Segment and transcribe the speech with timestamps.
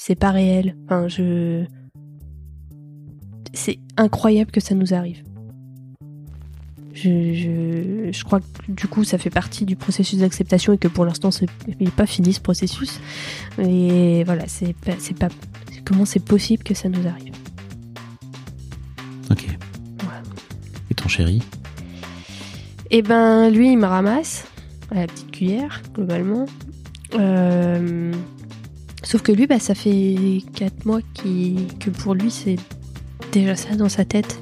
[0.00, 0.76] C'est pas réel.
[0.84, 1.64] Enfin, je...
[3.52, 5.24] C'est incroyable que ça nous arrive.
[6.94, 10.86] Je, je, je, crois que du coup ça fait partie du processus d'acceptation et que
[10.86, 11.46] pour l'instant c'est
[11.80, 13.00] n'est pas fini ce processus.
[13.58, 15.34] Et voilà, c'est pas, pas
[15.84, 17.34] comment c'est possible que ça nous arrive?
[19.32, 19.48] Ok.
[20.90, 21.42] Et ton chéri?
[22.90, 24.46] Eh ben lui il me ramasse
[24.92, 26.46] à la petite cuillère globalement.
[27.14, 28.12] Euh,
[29.08, 32.56] sauf que lui bah ça fait 4 mois que pour lui c'est
[33.32, 34.38] déjà ça dans sa tête.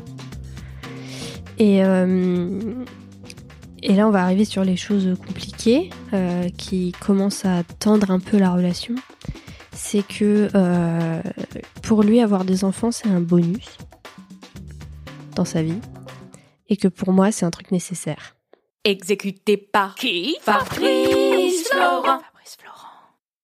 [1.58, 2.74] Et, euh,
[3.82, 8.20] et là, on va arriver sur les choses compliquées euh, qui commencent à tendre un
[8.20, 8.94] peu la relation.
[9.72, 11.22] C'est que euh,
[11.82, 13.78] pour lui, avoir des enfants, c'est un bonus
[15.34, 15.80] dans sa vie.
[16.68, 18.36] Et que pour moi, c'est un truc nécessaire.
[18.84, 20.36] Exécuté par qui?
[20.42, 22.20] Fabrice Florent.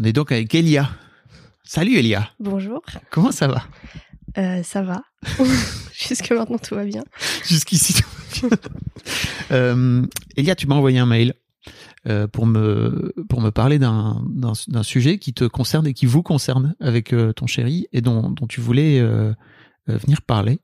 [0.00, 0.88] On est donc avec Elia.
[1.62, 2.30] Salut Elia.
[2.40, 2.80] Bonjour.
[3.10, 3.64] Comment ça va?
[4.38, 5.02] Euh, ça va.
[5.92, 7.04] Jusque maintenant, tout va bien.
[7.46, 8.02] Jusqu'ici,
[8.40, 8.70] tout va bien.
[9.50, 10.06] Euh,
[10.36, 11.34] Elia, tu m'as envoyé un mail
[12.06, 14.24] euh, pour me pour me parler d'un
[14.82, 18.46] sujet qui te concerne et qui vous concerne avec euh, ton chéri et dont dont
[18.46, 19.34] tu voulais euh,
[19.86, 20.60] venir parler.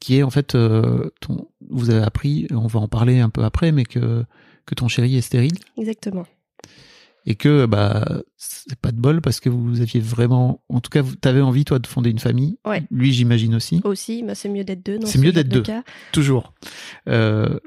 [0.00, 3.72] Qui est en fait ton vous avez appris, on va en parler un peu après,
[3.72, 4.22] mais que
[4.66, 6.26] que ton chéri est stérile Exactement.
[7.30, 8.04] Et que bah
[8.36, 11.64] c'est pas de bol parce que vous aviez vraiment en tout cas tu avais envie
[11.64, 12.82] toi de fonder une famille Ouais.
[12.90, 14.98] lui j'imagine aussi Aussi, bah, c'est mieux d'être deux.
[15.04, 15.62] C'est ce mieux d'être de deux.
[15.62, 15.82] cas.
[16.12, 16.52] toujours
[17.08, 17.58] euh,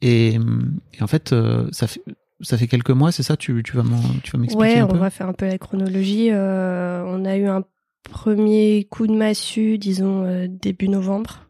[0.00, 2.02] et, et en fait euh, ça fait
[2.40, 3.36] ça fait quelques mois c'est ça?
[3.36, 6.28] Tu tu vas m'expliquer Ouais, un on va faire un peu la chronologie.
[6.30, 7.62] Euh, on a eu un
[8.02, 11.48] premier coup de massue, disons euh, début novembre,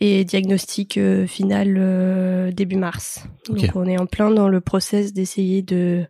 [0.00, 3.26] et diagnostic euh, final début mars.
[3.48, 6.06] Donc on est en plein dans le process d'essayer de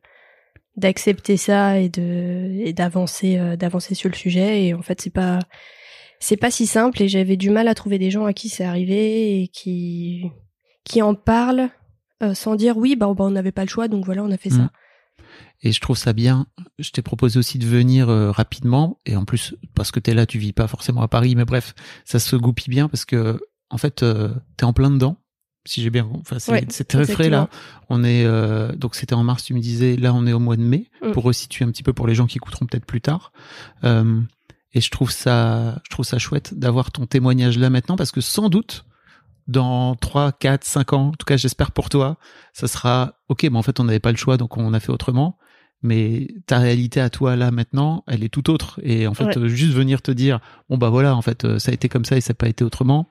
[0.77, 4.65] d'accepter ça et de et d'avancer euh, d'avancer sur le sujet.
[4.67, 5.39] Et en fait, c'est pas
[6.21, 7.03] c'est pas si simple.
[7.03, 10.23] Et j'avais du mal à trouver des gens à qui c'est arrivé et qui
[10.85, 11.69] qui en parlent
[12.23, 14.37] euh, sans dire oui, bah, bah, on n'avait pas le choix, donc voilà, on a
[14.39, 14.57] fait Mm.
[14.59, 14.71] ça.
[15.63, 16.47] et je trouve ça bien
[16.79, 20.25] je t'ai proposé aussi de venir euh, rapidement et en plus parce que t'es là
[20.27, 21.75] tu vis pas forcément à Paris mais bref
[22.05, 23.41] ça se goupille bien parce que
[23.71, 25.17] en fait euh, t'es en plein dedans
[25.67, 27.49] si j'ai bien enfin c'est Ouais, très frais là
[27.89, 30.57] on est euh, donc c'était en mars tu me disais là on est au mois
[30.57, 31.13] de mai Mm.
[31.13, 33.33] pour resituer un petit peu pour les gens qui écouteront peut-être plus tard
[33.85, 34.21] Euh,
[34.73, 38.21] et je trouve ça je trouve ça chouette d'avoir ton témoignage là maintenant parce que
[38.21, 38.85] sans doute
[39.49, 42.17] dans 3, 4, 5 ans, en tout cas j'espère pour toi,
[42.53, 44.91] ça sera ok, mais en fait on n'avait pas le choix donc on a fait
[44.91, 45.39] autrement.
[45.83, 48.81] mais ta réalité à toi là maintenant, elle est tout autre.
[48.83, 49.49] Et en fait, Ouais.
[49.49, 52.17] juste venir te dire, bon bah voilà, en fait, euh, ça a été comme ça
[52.17, 53.09] et ça n'a pas été autrement.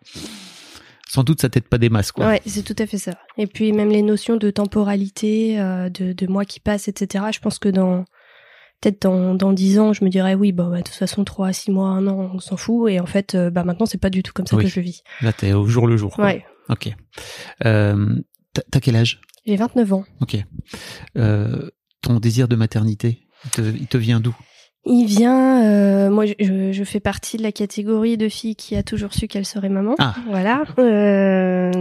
[1.07, 2.27] Sans doute, ça t'aide pas des masses, quoi.
[2.27, 3.11] Ouais, c'est tout à fait ça.
[3.37, 7.25] Et puis même les notions de temporalité, euh, de, de mois qui passent, etc.
[7.31, 8.05] Je pense que dans
[8.81, 11.53] peut-être dans dans dix ans, je me dirais oui, bah, bah, de toute façon trois,
[11.53, 12.89] six mois, un an, on s'en fout.
[12.91, 14.63] Et en fait, euh, bah maintenant c'est pas du tout comme ça Oui.
[14.63, 15.03] que je vis.
[15.21, 16.13] Là, t'es au jour le jour.
[16.15, 16.25] quoi.
[16.25, 16.89] Ouais, Ok.
[17.65, 18.15] Euh,
[18.53, 19.21] t'as- T'as quel âge?
[19.45, 20.05] J'ai 29 ans.
[20.21, 20.37] Ok.
[21.17, 21.69] Euh,
[22.01, 24.35] ton désir de maternité, il te, il te vient d'où?
[24.87, 28.83] Il vient, euh, moi je, je- fais partie de la catégorie de filles qui a
[28.83, 29.95] toujours su qu'elle serait maman.
[29.97, 30.13] Ah.
[30.27, 30.63] Voilà.
[30.77, 31.71] Euh,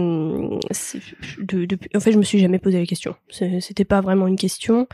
[1.39, 3.15] de- en fait, je me suis jamais posé la question.
[3.29, 4.87] C'était pas vraiment une question.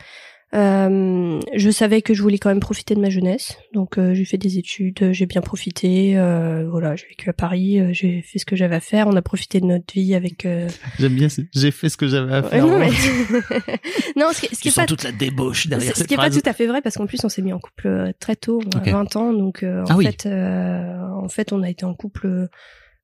[0.54, 4.26] Euh, je savais que je voulais quand même profiter de ma jeunesse, donc euh, j'ai
[4.26, 6.18] fait des études, j'ai bien profité.
[6.18, 9.06] euh, voilà, j'ai vécu à Paris, euh, j'ai fait ce que j'avais à faire.
[9.08, 10.44] On a profité de notre vie avec.
[10.44, 10.68] euh,
[10.98, 12.66] J'aime bien, j'ai fait ce que j'avais à faire.
[12.66, 12.90] non, mais...
[12.90, 12.92] Ouais.
[14.16, 16.18] non, ce qui, ce qui est pas toute la débauche derrière ce cette qui est
[16.18, 18.60] pas tout à fait vrai parce qu'en plus on s'est mis en couple très tôt,
[18.74, 18.88] à Ok.
[18.88, 20.04] 20 ans, donc euh, en Ah oui.
[20.06, 22.48] fait, euh, en fait, on a été en couple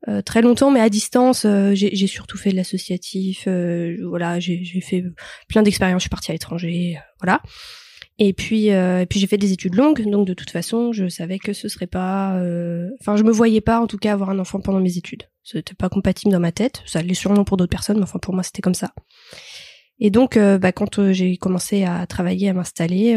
[0.07, 1.45] euh, très longtemps, mais à distance.
[1.45, 5.03] euh, j'ai surtout fait de l'associatif, euh, voilà, j'ai fait
[5.49, 6.03] plein d'expériences.
[6.03, 7.43] Je suis partie à l'étranger, euh, voilà.
[8.21, 11.09] Et puis, euh, et puis j'ai fait des études longues, donc de toute façon, je
[11.09, 14.31] savais que ce serait pas, euh, enfin, je me voyais pas en tout cas avoir
[14.31, 15.25] un enfant pendant mes études.
[15.45, 16.83] C'était pas compatible dans ma tête.
[16.85, 18.93] Ça l'est sûrement pour d'autres personnes, mais enfin pour moi c'était comme ça.
[20.01, 23.17] Et donc, bah, quand j'ai commencé à travailler, à m'installer,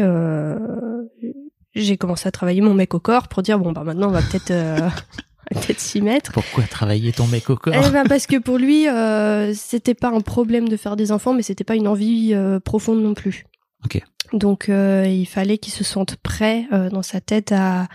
[1.74, 4.20] j'ai commencé à travailler mon mec au corps pour dire bon bah maintenant on va
[4.22, 4.52] peut-être
[5.54, 6.32] peut-être s'y mettre.
[6.32, 10.08] Pourquoi travailler ton mec au corps Eh ben parce que pour lui, euh, c'était pas
[10.08, 13.44] un problème de faire des enfants, mais c'était pas une envie euh, profonde non plus.
[13.84, 14.00] Ok.
[14.32, 17.88] Donc euh, il fallait qu'il se sente prêt dans sa tête à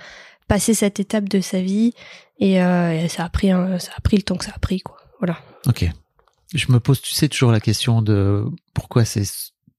[0.48, 1.94] passer cette étape de sa vie,
[2.40, 4.82] et, et ça a pris un, ça a pris le temps que ça a pris
[4.82, 4.98] quoi.
[5.20, 5.38] Voilà.
[5.66, 5.90] Ok.
[6.54, 9.24] Je me pose, tu sais, toujours la question de pourquoi c'est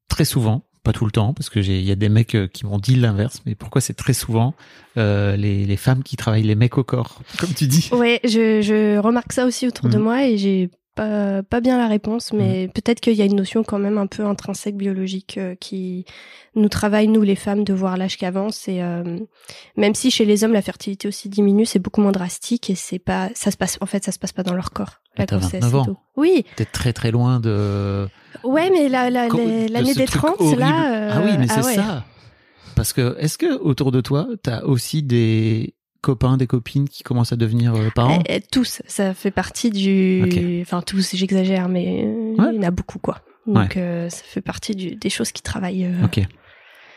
[0.09, 2.65] très souvent, pas tout le temps, parce que il y a des mecs euh, qui
[2.65, 4.55] m'ont dit l'inverse, mais pourquoi c'est très souvent
[4.97, 7.91] euh, les, les femmes qui travaillent les mecs au corps, comme tu dis.
[7.93, 10.03] Ouais, je, je remarque ça aussi autour de Mhm.
[10.03, 13.63] moi et j'ai pas, pas bien la réponse, mais peut-être qu'il y a une notion
[13.63, 16.05] quand même un peu intrinsèque biologique euh, qui
[16.57, 18.67] nous travaille, nous les femmes, de voir l'âge qui avance.
[18.67, 19.19] Et euh,
[19.77, 22.99] même si chez les hommes la fertilité aussi diminue, c'est beaucoup moins drastique et c'est
[22.99, 24.95] pas, ça se passe, en fait, ça se passe pas dans leur corps.
[25.17, 25.97] La t'as grossesse 29 et ans.
[26.17, 28.09] Oui, T'es très très loin de.
[28.45, 30.61] Ouais, mais la- la- l'année des truc 30, horrible.
[30.61, 30.93] là.
[30.95, 31.75] euh, ah oui, mais c'est ouais.
[31.75, 32.05] ça.
[32.77, 37.33] Parce que est-ce que autour de toi, t'as aussi des copains, des copines qui commencent
[37.33, 38.23] à devenir euh, parents?
[38.29, 40.61] Eh, eh, tous, ça fait partie du.
[40.63, 42.51] Enfin, tous, j'exagère, mais euh, Ouais.
[42.53, 43.21] il y en a beaucoup, quoi.
[43.47, 45.87] Donc, euh, ça fait partie du- des choses qui travaillent.
[45.87, 46.19] euh, Ok.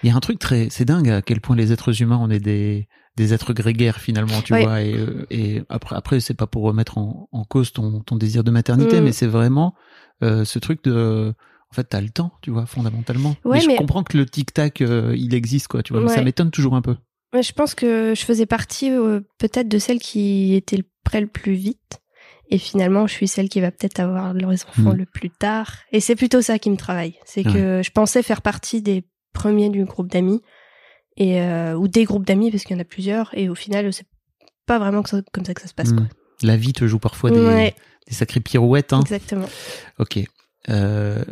[0.04, 2.30] Il y a un truc très, c'est dingue à quel point les êtres humains, on
[2.30, 2.88] est des,
[3.18, 4.82] des êtres grégaires finalement, tu vois.
[4.82, 8.44] Et, euh, et après, après, c'est pas pour remettre en, en cause ton, ton désir
[8.44, 9.04] de maternité, Mm.
[9.04, 9.76] mais c'est vraiment
[10.24, 11.34] euh, ce truc de,
[11.72, 13.36] en fait, t'as le temps, tu vois, fondamentalement.
[13.44, 16.02] Ouais, mais je mais- comprends que le tic tac, euh, il existe, quoi, tu vois.
[16.04, 16.96] Mais ça m'étonne toujours un peu.
[17.34, 21.22] Ouais, Je pense que je faisais partie euh, peut-être de celles qui étaient le- prêt
[21.22, 22.00] le plus vite.
[22.50, 24.98] Et finalement, je suis celle qui va peut-être avoir leurs enfants Mm.
[24.98, 25.74] le plus tard.
[25.94, 27.16] Et c'est plutôt ça qui me travaille.
[27.26, 30.42] C'est que je pensais faire partie des premiers du groupe d'amis.
[31.18, 33.30] Et, euh, ou des groupes d'amis, parce qu'il y en a plusieurs.
[33.38, 34.06] Et au final, c'est
[34.66, 35.92] pas vraiment que ça- comme ça que ça se passe.
[35.92, 35.96] Mm.
[35.98, 36.06] Quoi.
[36.44, 37.76] La vie te joue parfois des, Ouais,
[38.08, 38.94] des sacrées pirouettes.
[38.94, 39.02] Hein.
[39.02, 39.48] exactement.
[40.00, 40.20] Ok.
[40.70, 41.24] Euh,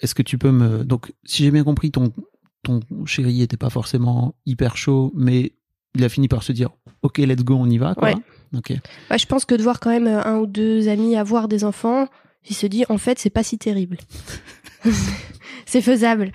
[0.00, 2.12] Est-ce que tu peux me donc si j'ai bien compris ton
[2.64, 5.52] ton chéri était pas forcément hyper chaud, mais
[5.94, 6.70] il a fini par se dire
[7.02, 8.08] ok let's go on y va quoi.
[8.08, 8.16] Ouais.
[8.56, 8.72] Ok.
[9.16, 12.08] Je pense que de voir quand même euh, un ou deux amis avoir des enfants,
[12.50, 13.98] il se dit en fait c'est pas si terrible.
[15.66, 16.32] c'est faisable.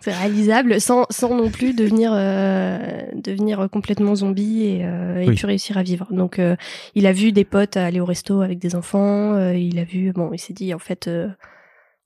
[0.00, 2.78] C'est réalisable sans, sans non plus devenir euh,
[3.14, 5.36] devenir complètement zombie et, euh, et Oui.
[5.44, 6.06] réussir à vivre.
[6.10, 6.56] Donc euh,
[6.94, 10.12] il a vu des potes aller au resto avec des enfants, euh, il a vu
[10.12, 11.28] bon, il s'est dit en fait euh,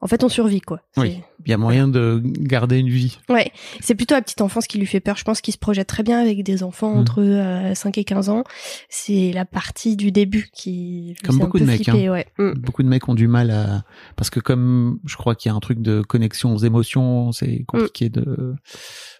[0.04, 0.80] en fait on survit quoi.
[0.98, 1.18] Oui.
[1.46, 3.18] Il y a moyen de garder une vie.
[3.28, 5.16] Ouais, c'est plutôt la petite enfance qui lui fait peur.
[5.16, 6.98] Je pense qu'il se projette très bien avec des enfants Mm.
[6.98, 8.44] entre euh, 5 et 15 ans.
[8.88, 11.94] C'est la partie du début qui Comme beaucoup peu de mecs, hein.
[12.12, 12.26] ouais.
[12.38, 12.52] Mm.
[12.60, 13.84] Beaucoup de mecs ont du mal à
[14.16, 17.64] parce que comme je crois qu'il y a un truc de connexion aux émotions, c'est
[17.66, 18.54] compliqué de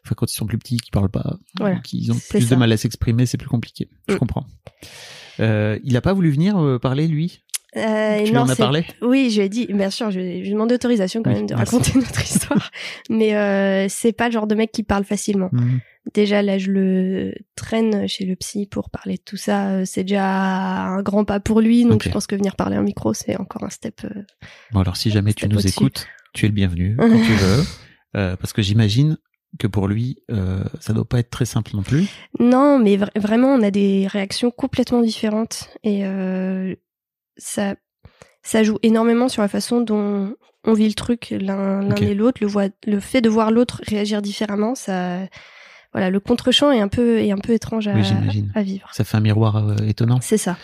[0.05, 1.76] enfin quand ils sont plus petits, qu'ils parlent pas, Voilà.
[1.81, 3.88] qu'ils ont plus de mal à s'exprimer, c'est plus compliqué.
[4.09, 4.19] Je Mm.
[4.19, 4.47] comprends.
[5.41, 7.43] Euh, il a pas voulu venir euh, parler lui?
[7.76, 10.50] Euh, tu non, en as parlé Oui, je lui ai dit, bien sûr, je, je
[10.50, 11.75] demandé autorisation quand Oui, même de merci.
[11.76, 12.71] raconter notre histoire.
[13.11, 15.49] Mais euh, c'est pas le genre de mec qui parle facilement.
[15.52, 15.81] Mhm.
[16.12, 19.71] Déjà, là, je le traîne chez le psy pour parler de tout ça.
[19.71, 21.85] Euh, C'est déjà un grand pas pour lui.
[21.85, 24.02] Donc, je pense que venir parler en micro, c'est encore un step.
[24.04, 24.23] euh,
[24.73, 27.64] Bon alors si jamais tu nous écoutes, tu es le bienvenu quand tu veux,
[28.16, 29.16] Euh, parce que j'imagine
[29.59, 32.07] que pour lui, euh, ça doit pas être très simple non plus.
[32.38, 36.75] Non, mais vra- vraiment, on a des réactions complètement différentes et euh,
[37.37, 37.75] ça,
[38.43, 42.03] ça joue énormément sur la façon dont on vit le truc l'un l'un Ok.
[42.03, 42.38] et l'autre.
[42.41, 45.21] Le, voit- le fait de voir l'autre réagir différemment, ça,
[45.93, 48.88] voilà, le contre-champ est un peu est un peu étrange à, Oui, à vivre.
[48.93, 50.19] Ça fait un miroir euh, étonnant.
[50.23, 50.57] C'est ça.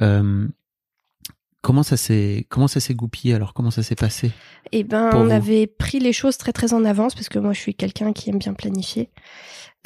[0.00, 0.46] Euh,
[1.62, 3.52] comment ça s'est comment ça s'est goupillé alors?
[3.52, 4.30] Comment ça s'est passé?
[4.72, 5.30] Et ben, on vous?
[5.32, 8.30] avait pris les choses très très en avance parce que moi, je suis quelqu'un qui
[8.30, 9.10] aime bien planifier.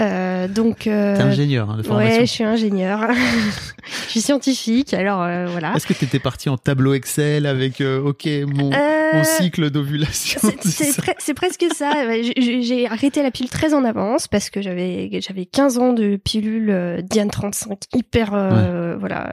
[0.00, 2.14] Euh, donc, euh, T'es ingénieur hein, de formation.
[2.20, 3.08] ouais, je suis ingénieur.
[4.06, 5.74] je suis scientifique, alors euh, voilà.
[5.76, 10.40] Est-ce que t'étais parti en tableau Excel avec euh, OK mon, Euh, mon cycle d'ovulation
[10.64, 11.92] C'est- pre- presque ça.
[12.36, 16.70] J'ai- arrêté la pilule très en avance parce que j'avais j'avais 15 ans de pilule
[16.70, 19.32] euh, Diane 35 hyper euh, voilà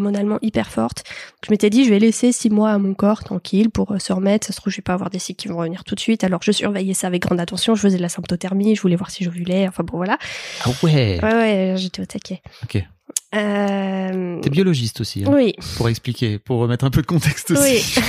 [0.00, 1.04] hormonalement hyper forte.
[1.04, 3.98] Donc, je m'étais dit je vais laisser six mois à mon corps tranquille pour euh,
[3.98, 4.46] se remettre.
[4.46, 6.24] Ça se trouve je vais pas avoir des cycles qui vont revenir tout de suite.
[6.24, 7.74] Alors je surveillais ça avec grande attention.
[7.74, 8.74] Je faisais de la symptothermie.
[8.74, 9.68] Je voulais voir si j'ovulais.
[9.68, 10.18] Enfin bon voilà.
[10.64, 11.20] Ah ouais.
[11.22, 12.42] Ouais ouais j'étais au taquet.
[12.64, 12.82] Ok.
[13.34, 14.40] Euh...
[14.40, 15.54] T'es biologiste aussi hein, Oui.
[15.76, 18.00] pour expliquer, pour remettre un peu de contexte aussi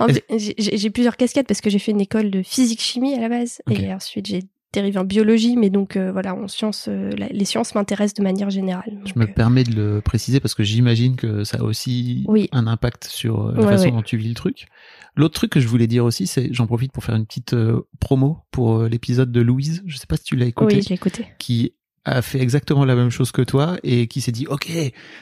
[0.00, 0.22] Oui.
[0.58, 3.60] J'ai plusieurs casquettes parce que j'ai fait une école de physique-chimie à la base.
[3.68, 3.78] Ok.
[3.78, 5.56] Et ensuite, j'ai dérivé en biologie.
[5.56, 8.98] Mais donc, euh, voilà, en sciences, euh, les sciences m'intéressent de manière générale.
[9.04, 12.48] Je me euh, permets de le préciser parce que j'imagine que ça a aussi Oui.
[12.52, 13.90] un impact sur la Ouais, façon ouais.
[13.92, 14.66] dont tu vis le truc.
[15.16, 17.56] L'autre truc que je voulais dire aussi, c'est j'en profite pour faire une petite
[17.98, 19.82] promo pour l'épisode de Louise.
[19.86, 20.76] Je sais pas si tu l'as écouté.
[20.76, 21.26] oui, je l'ai écouté.
[21.38, 21.72] qui
[22.08, 24.68] a fait exactement la même chose que toi et qui s'est dit ok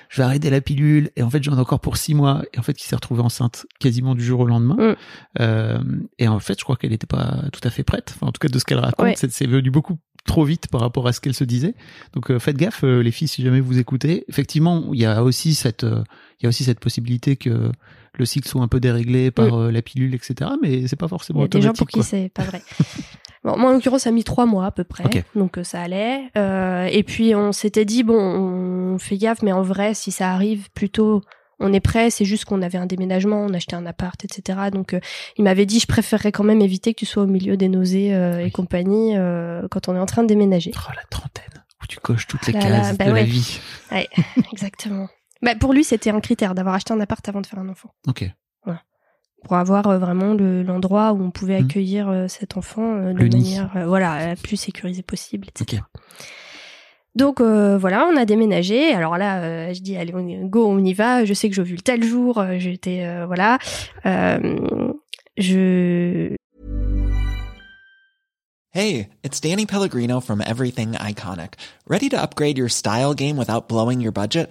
[0.08, 2.58] je vais arrêter la pilule et en fait j'en ai encore pour six mois et
[2.58, 4.94] en fait qui s'est retrouvée enceinte quasiment du jour au lendemain Mm.
[5.40, 5.78] Euh,
[6.18, 8.38] et en fait je crois qu'elle n'était pas tout à fait prête enfin en tout
[8.40, 9.14] cas de ce qu'elle raconte Ouais.
[9.16, 11.74] c'est venu beaucoup trop vite par rapport à ce qu'elle se disait
[12.14, 15.22] donc euh, faites gaffe euh, les filles si jamais vous écoutez effectivement il y a
[15.22, 16.02] aussi cette euh,
[16.40, 17.70] il y a aussi cette possibilité que
[18.18, 21.08] le cycle soit un peu déréglé par euh, la pilule etc mais c'est pas Mm.
[21.08, 22.62] Il forcément y a des gens pour qui c'est pas vrai.
[23.46, 25.04] Bon, moi, en l'occurrence, ça a mis trois mois à peu près.
[25.36, 26.32] Donc, euh, ça allait.
[26.36, 30.32] Euh, et puis, on s'était dit, bon, on fait gaffe, mais en vrai, si ça
[30.32, 31.22] arrive plutôt,
[31.60, 32.10] on est prêt.
[32.10, 34.58] C'est juste qu'on avait un déménagement, on achetait un appart, etc.
[34.72, 35.00] Donc, euh,
[35.38, 38.08] il m'avait dit, je préférerais quand même éviter que tu sois au milieu des nausées
[38.44, 39.14] et compagnie
[39.70, 40.72] quand on est en train de déménager.
[40.76, 41.44] oh la trentaine
[41.80, 43.24] où tu coches toutes les Là, là, cases bah de la ouais.
[43.24, 43.60] vie
[44.52, 45.08] Exactement.
[45.40, 47.90] Bah, pour lui, c'était un critère d'avoir acheté un appart avant de faire un enfant.
[48.08, 48.28] ok
[49.46, 51.66] Pour avoir euh, vraiment le- l'endroit où on pouvait Mhm.
[51.66, 55.82] accueillir euh, cet enfant euh, de Le manière euh, voilà, la plus sécurisée possible, etc.
[57.14, 58.92] Donc euh, voilà, on a déménagé.
[58.92, 61.24] Alors là, euh, je dis allez, on y- go, on y va.
[61.24, 62.44] Je sais que j'ai vu le tel jour.
[62.58, 63.58] J'étais euh, voilà.
[64.04, 64.90] Euh,
[65.38, 66.34] je
[68.72, 71.54] Hey, it's Danny Pellegrino from Everything Iconic.
[71.88, 74.50] Ready to upgrade your style game without blowing your budget?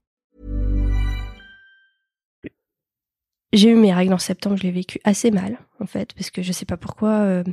[3.53, 4.57] J'ai eu mes règles en septembre.
[4.57, 7.09] Je l'ai vécu assez mal en fait parce que je sais pas pourquoi.
[7.09, 7.43] euh,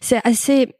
[0.00, 0.74] C'est assez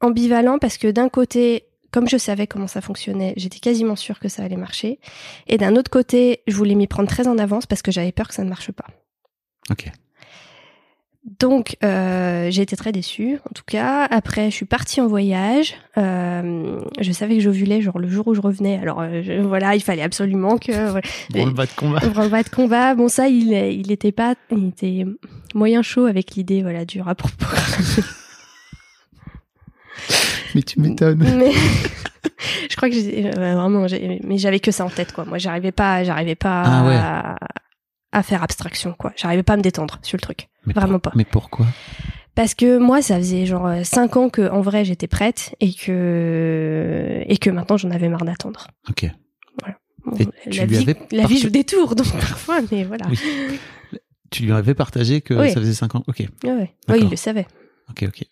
[0.00, 1.64] ambivalent parce que d'un côté.
[1.90, 4.98] Comme je savais comment ça fonctionnait, j'étais quasiment sûre que ça allait marcher.
[5.46, 8.28] Et d'un autre côté, je voulais m'y prendre très en avance parce que j'avais peur
[8.28, 8.86] que ça ne marche pas.
[11.24, 14.06] Donc, euh, j'ai été très déçue, en tout cas.
[14.10, 15.74] Après, je suis partie en voyage.
[15.96, 18.76] Euh, je savais que j'ovulais, genre le jour où je revenais.
[18.82, 20.72] Alors, euh, je- voilà, il fallait absolument que...
[20.90, 22.00] voilà, Bon, le bas de combat.
[22.16, 22.94] on va de combat.
[22.96, 24.34] Bon, ça, il, il était pas...
[24.50, 25.04] Il était
[25.54, 27.30] moyen chaud avec l'idée, voilà, du rapport.
[30.54, 31.18] Mais tu m'étonnes.
[31.38, 31.52] Mais...
[32.70, 33.24] je crois que j'ai...
[33.24, 35.24] ouais, vraiment, j'ai- mais j'avais que ça en tête, quoi.
[35.24, 36.94] Moi, j'arrivais pas, j'arrivais pas Ah ouais.
[36.96, 37.36] à...
[38.12, 39.12] à faire abstraction, quoi.
[39.16, 40.48] J'arrivais pas à me détendre sur le truc.
[40.66, 41.12] Mais Vraiment pour- pas.
[41.16, 41.66] Mais pourquoi?
[42.34, 45.72] Parce que moi, ça faisait genre euh, cinq ans que, en vrai, j'étais prête et
[45.74, 48.68] que et que maintenant j'en avais marre d'attendre.
[48.88, 49.06] Ok.
[50.04, 50.16] Bon,
[50.46, 53.06] la vie, la vie parta- joue des tours, donc parfois, mais voilà.
[53.08, 53.18] Oui.
[54.30, 55.50] Tu lui avais partagé que Oui.
[55.52, 56.02] ça faisait 5 ans?
[56.08, 56.20] Ok.
[56.20, 56.56] Ouais, ouais.
[56.60, 57.04] Oui, D'accord.
[57.04, 57.46] il le savait.
[57.90, 58.24] Ok, ok.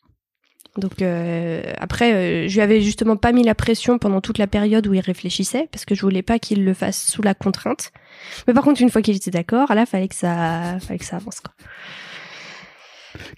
[0.79, 4.47] Donc euh, après, euh, je lui avais justement pas mis la pression pendant toute la
[4.47, 7.93] période où il réfléchissait, parce que je voulais pas qu'il le fasse sous la contrainte.
[8.49, 11.17] Mais par contre, une fois qu'il était d'accord, là, fallait que ça, fallait que ça
[11.17, 11.41] avance.
[11.41, 11.53] Quoi.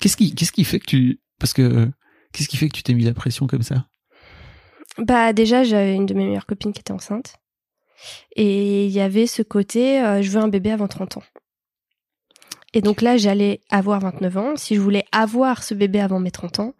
[0.00, 1.90] Qu'est-ce qui, qu'est-ce qui fait que tu Parce que
[2.32, 3.86] qu'est-ce qui fait que tu t'es mis la pression comme ça?
[4.98, 7.34] Bah déjà, j'avais une de mes meilleures copines qui était enceinte.
[8.36, 11.22] Et il y avait ce côté, euh, je veux un bébé avant 30 ans.
[12.74, 14.56] Et donc là, j'allais avoir 29 ans.
[14.56, 16.74] Si je voulais avoir ce bébé avant mes 30 ans,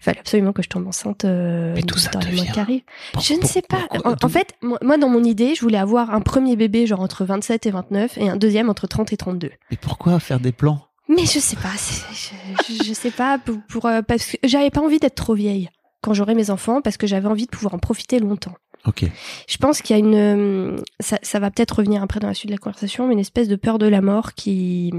[0.00, 2.58] il fallait absolument que je tombe enceinte euh, Mais tout ça dans les mois qui
[2.58, 2.82] arrivent.
[3.20, 3.86] Je ne sais pas.
[4.04, 7.00] En, en fait, moi, moi, dans mon idée, je voulais avoir un premier bébé genre
[7.00, 9.50] entre 27 et 29 et un deuxième entre 30 et 32.
[9.70, 10.88] Mais pourquoi faire des plans?
[11.08, 11.72] Mais je sais pas,
[12.12, 15.68] je, je sais pas pour, pour, euh, parce que j'avais pas envie d'être trop vieille
[16.00, 18.54] quand j'aurai mes enfants parce que j'avais envie de pouvoir en profiter longtemps.
[18.84, 19.04] Ok.
[19.48, 22.34] Je pense qu'il y a une euh, ça, ça va peut-être revenir après dans la
[22.34, 24.92] suite de la conversation, mais une espèce de peur de la mort qui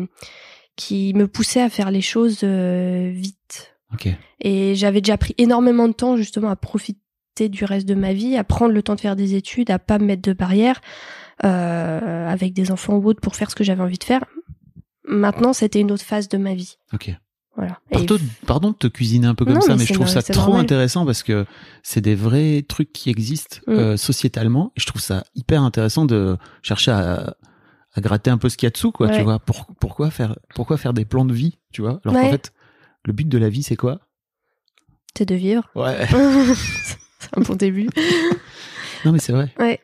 [0.76, 3.76] qui me poussait à faire les choses euh, vite.
[3.94, 4.08] Ok.
[4.40, 6.98] Et j'avais déjà pris énormément de temps justement à profiter
[7.50, 10.00] du reste de ma vie, à prendre le temps de faire des études, à pas
[10.00, 10.82] me mettre de barrières
[11.44, 14.24] euh, avec des enfants ou autres pour faire ce que j'avais envie de faire.
[15.08, 16.78] Maintenant, c'était une autre phase de ma vie.
[16.94, 17.12] Ok.
[17.56, 17.80] Voilà.
[17.92, 18.18] Et Pardon,
[18.48, 20.34] pardon de te cuisiner un peu comme Non, ça, mais mais je trouve ça trop
[20.48, 20.62] normal.
[20.62, 21.46] intéressant parce que
[21.84, 23.72] c'est des vrais trucs qui existent Mm.
[23.74, 24.72] euh, sociétalement.
[24.76, 27.36] Et je trouve ça hyper intéressant de chercher à,
[27.94, 29.10] à gratter un peu ce qu'il y a dessous, quoi.
[29.10, 32.00] Tu vois, Pour- pourquoi faire, pourquoi faire des plans de vie, tu vois?
[32.04, 32.52] Alors qu'en fait,
[33.06, 34.00] le but de la vie, c'est quoi?
[35.16, 35.70] C'est de vivre.
[35.76, 36.08] Ouais.
[37.20, 37.88] c'est un bon début.
[39.06, 39.54] non, mais c'est vrai.
[39.60, 39.80] Ouais.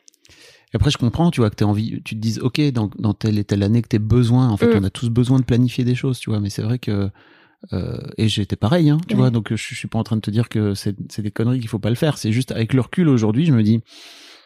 [0.72, 3.12] Et après, je comprends, tu vois, que t'as envie, tu te dises, ok, dans, dans
[3.14, 4.48] telle et telle année que t'aies besoin.
[4.48, 4.78] En fait, Mm.
[4.80, 6.38] on a tous besoin de planifier des choses, tu vois.
[6.40, 7.10] Mais c'est vrai que
[7.74, 9.20] euh, et j'étais pareil, hein, tu Ouais.
[9.20, 9.30] vois.
[9.30, 11.60] Donc, je, je suis pas en train de te dire que c'est c'est des conneries
[11.60, 12.16] qu'il faut pas le faire.
[12.18, 13.80] C'est juste avec le recul aujourd'hui, je me dis,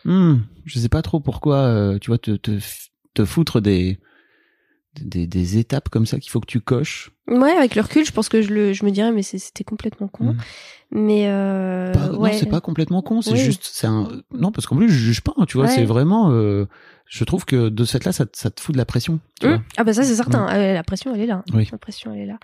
[0.04, 2.58] hmm, je sais pas trop pourquoi, euh, tu vois, te, te
[3.14, 3.98] te foutre des
[5.00, 7.10] des, des étapes comme ça qu'il faut que tu coches.
[7.28, 10.08] Ouais, avec le recul, je pense que je, le, je me dirais, mais c'était complètement
[10.08, 10.32] con.
[10.32, 10.36] Mm.
[10.92, 12.32] Mais euh, Pas- ouais.
[12.32, 13.20] Non, c'est pas complètement con.
[13.22, 13.38] C'est Oui.
[13.38, 14.08] juste, c'est un.
[14.32, 15.32] Non, parce qu'en plus, je juge pas.
[15.38, 15.72] hein, tu vois, Ouais.
[15.74, 16.30] c'est vraiment.
[16.30, 16.66] euh,
[17.06, 19.20] je trouve que de cette là, ça, te- ça te fout de la pression.
[19.40, 19.60] Tu vois.
[19.76, 21.42] Ah bah ça c'est certain, Euh, la pression elle est là.
[21.52, 21.68] Oui.
[21.70, 22.38] La pression elle est là.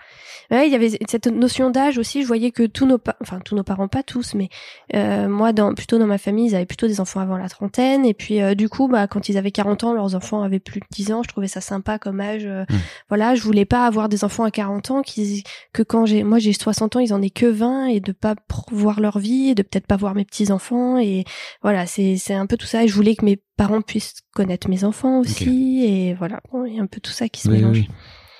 [0.51, 3.55] Ouais, il y avait cette notion d'âge aussi, je voyais que tous nos enfin tous
[3.55, 4.49] nos parents pas tous mais
[4.93, 8.05] euh, moi dans plutôt dans ma famille, ils avaient plutôt des enfants avant la trentaine
[8.05, 10.79] et puis euh, du coup bah quand ils avaient 40 ans, leurs enfants avaient plus
[10.81, 12.77] de 10 ans, je trouvais ça sympa comme âge euh, Hum.
[13.09, 16.39] voilà, je voulais pas avoir des enfants à 40 ans qui que quand j'ai moi
[16.39, 18.35] j'ai 60 ans, ils en aient que 20 et de pas
[18.71, 21.23] voir leur vie et de peut-être pas voir mes petits-enfants et
[21.63, 24.69] voilà, c'est c'est un peu tout ça et je voulais que mes parents puissent connaître
[24.69, 27.47] mes enfants aussi et voilà, Bon, il y a un peu tout ça qui se
[27.49, 27.77] Oui, oui, mélange.
[27.77, 27.87] oui.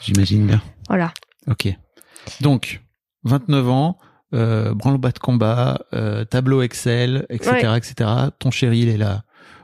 [0.02, 0.62] J'imagine bien.
[0.88, 1.14] Voilà.
[1.48, 1.68] Ok.
[2.42, 2.82] Donc,
[3.24, 3.98] 29 ans,
[4.34, 7.78] euh, branle-bas de combat, euh, tableau Excel, etc., Ouais.
[7.78, 8.10] etc.
[8.40, 9.24] Ton chéri, il est là.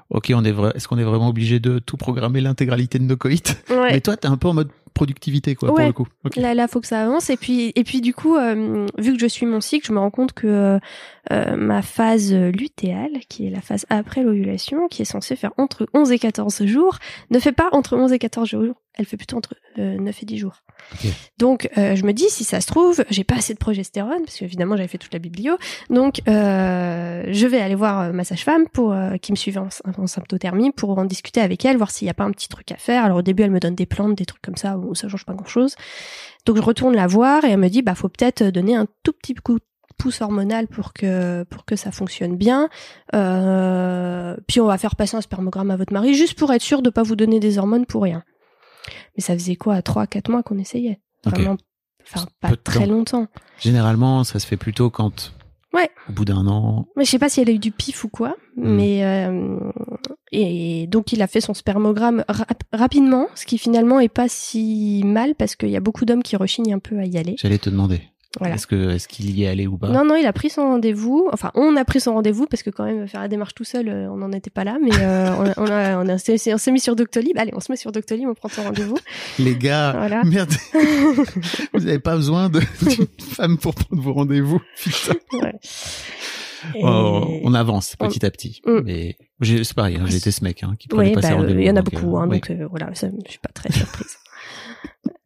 [0.10, 0.72] Ok, on est vrai.
[0.76, 3.42] Est-ce qu'on est vraiment obligé de tout programmer l'intégralité de nos coïts?
[3.70, 3.94] Ouais.
[3.94, 6.08] Mais toi, t'es un peu en mode productivité, quoi, pour le coup.
[6.36, 7.30] Là, là, faut que ça avance.
[7.30, 10.00] Et puis, et puis, du coup, euh, vu que je suis mon cycle, je me
[10.00, 10.80] rends compte que euh,
[11.32, 15.88] euh, ma phase lutéale, qui est la phase après l'ovulation, qui est censée faire entre
[15.94, 16.98] 11 et 14 jours,
[17.30, 18.76] ne fait pas entre 11 et 14 jours.
[18.98, 20.64] Elle fait plutôt entre euh, 9 et 10 jours.
[21.38, 24.38] Donc, euh, je me dis, si ça se trouve, j'ai pas assez de progestérone, parce
[24.38, 25.58] qu'évidemment, j'avais fait toute la biblio.
[25.90, 29.70] Donc, euh, je vais aller voir euh, ma sage-femme pour euh, qui me suivait en,
[29.98, 32.72] en symptothermie pour en discuter avec elle, voir s'il n'y a pas un petit truc
[32.72, 33.04] à faire.
[33.06, 35.26] Alors, au début, elle me donne des plantes, des trucs comme ça, où ça change
[35.26, 35.76] pas grand-chose.
[36.46, 39.14] Donc, je retourne la voir et elle me dit, bah, faut peut-être donner un tout
[39.14, 39.64] petit coup de
[39.98, 42.70] pouce hormonal pour que pour que ça fonctionne bien.
[43.16, 46.82] Euh, puis on va faire passer un spermogramme à votre mari juste pour être sûr
[46.82, 48.24] de pas vous donner des hormones pour rien.
[49.16, 51.00] Mais ça faisait quoi, trois, quatre mois qu'on essayait?
[51.26, 51.58] Vraiment,
[52.06, 52.92] enfin pas très temps.
[52.94, 53.28] longtemps.
[53.60, 55.34] Généralement, ça se fait plutôt quand,
[55.74, 55.90] Ouais.
[56.10, 58.08] au bout d'un an, Mais je sais pas si elle a eu du pif ou
[58.10, 58.70] quoi, Mm.
[58.76, 59.60] mais euh,
[60.32, 65.02] et donc il a fait son spermogramme rap- rapidement, ce qui finalement est pas si
[65.06, 67.36] mal parce qu'il y a beaucoup d'hommes qui rechignent un peu à y aller.
[67.38, 68.02] j'allais te demander.
[68.40, 68.56] Voilà.
[68.56, 69.90] Est-ce que, est-ce qu'il y est allé ou pas?
[69.90, 71.30] Non, non, il a pris son rendez-vous.
[71.34, 73.88] Enfin, on a pris son rendez-vous parce que quand même faire la démarche tout seul,
[73.90, 74.78] euh, on n'en était pas là.
[74.82, 77.38] Mais euh, on, a, on, a, on, a- s'est- on s'est mis sur Doctolib.
[77.38, 78.98] Allez, on se met sur Doctolib, on prend son rendez-vous.
[79.40, 80.24] Les gars, Voilà.
[80.24, 80.52] merde,
[81.74, 84.60] vous n'avez pas besoin de- d'une femme pour prendre vos rendez-vous.
[84.82, 85.14] Putain.
[85.42, 85.54] Ouais.
[86.76, 88.62] Et- Oh, on avance petit à petit.
[88.66, 88.80] Mm.
[88.84, 91.36] Mais c'est pareil, hein, j'ai été ce mec hein, qui prenait Ouais, pas ses bah,
[91.36, 91.60] rendez-vous.
[91.60, 92.38] il y en a donc, beaucoup, euh, hein, ouais.
[92.38, 94.18] donc euh, voilà, ça, je suis pas très surprise.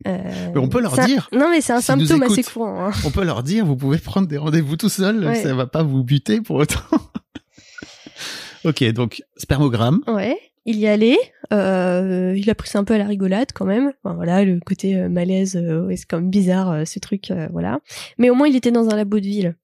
[0.08, 0.18] Euh,
[0.54, 1.30] Mais on peut leur dire.
[1.32, 2.88] Non, mais c'est un symptôme assez courant.
[2.88, 2.92] hein.
[3.06, 5.36] On peut leur dire, vous pouvez prendre des rendez-vous tout seul, Ouais.
[5.42, 6.80] ça va pas vous buter pour autant.
[8.66, 10.02] ok, donc spermogramme.
[10.08, 10.38] Ouais.
[10.66, 11.18] Il y allait.
[11.52, 13.94] Euh, il a pris ça un peu à la rigolade quand même.
[14.04, 17.48] Enfin, voilà, le côté euh, malaise, euh, c'est quand même bizarre euh, ce truc, euh,
[17.52, 17.80] voilà.
[18.20, 19.56] Mais au moins il était dans un labo de ville.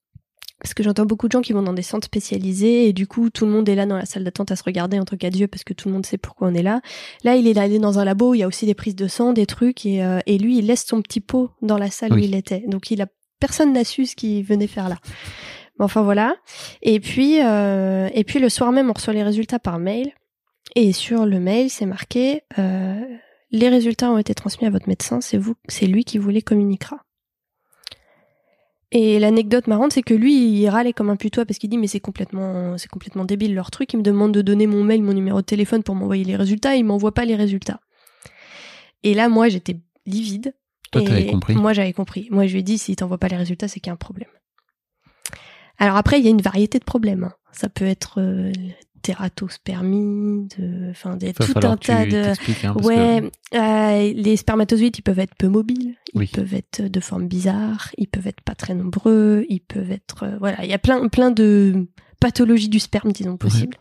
[0.61, 3.29] Parce que j'entends beaucoup de gens qui vont dans des centres spécialisés et du coup
[3.29, 5.47] tout le monde est là dans la salle d'attente à se regarder entre quatre yeux
[5.47, 6.81] parce que tout le monde sait pourquoi on est là.
[7.23, 9.07] Là il est allé dans un labo où il y a aussi des prises de
[9.07, 12.13] sang, des trucs et, euh, et lui il laisse son petit pot dans la salle
[12.13, 12.63] où il était.
[12.67, 13.07] Donc il a
[13.39, 14.97] personne n'a su ce qu'il venait faire là.
[15.77, 16.35] Mais enfin voilà.
[16.81, 20.11] Et puis euh, et puis le soir même on reçoit les résultats par mail
[20.75, 22.99] et sur le mail c'est marqué euh,
[23.51, 26.41] les résultats ont été transmis à votre médecin, c'est vous, c'est lui qui vous les
[26.41, 26.97] communiquera.
[28.91, 31.87] Et l'anecdote marrante, c'est que lui, il râlait comme un putois parce qu'il dit mais
[31.87, 33.91] c'est complètement, c'est complètement débile leur truc.
[33.93, 36.75] Il me demande de donner mon mail, mon numéro de téléphone pour m'envoyer les résultats.
[36.75, 37.81] Il m'envoie pas les résultats.
[39.03, 40.55] Et là, moi, j'étais livide.
[40.91, 41.55] Toi, Et t'avais compris?
[41.55, 42.29] Moi, j'avais compris.
[42.31, 43.97] Moi, je lui ai dit, s'il t'envoie pas les résultats, c'est qu'il y a un
[43.97, 44.29] problème.
[45.77, 47.25] Alors après, il y a une variété de problèmes.
[47.25, 47.33] hein.
[47.51, 48.21] Ça peut être
[49.01, 52.17] tératospermie, de, enfin, des, tout un tas de.
[52.65, 56.27] hein, parce Ouais, que- euh, les spermatozoïdes, ils peuvent être peu mobiles, ils Oui.
[56.33, 60.37] peuvent être de forme bizarre, ils peuvent être pas très nombreux, ils peuvent être, euh,
[60.39, 61.87] voilà, il y a plein, plein de
[62.27, 63.77] pathologies du sperme, disons, possibles.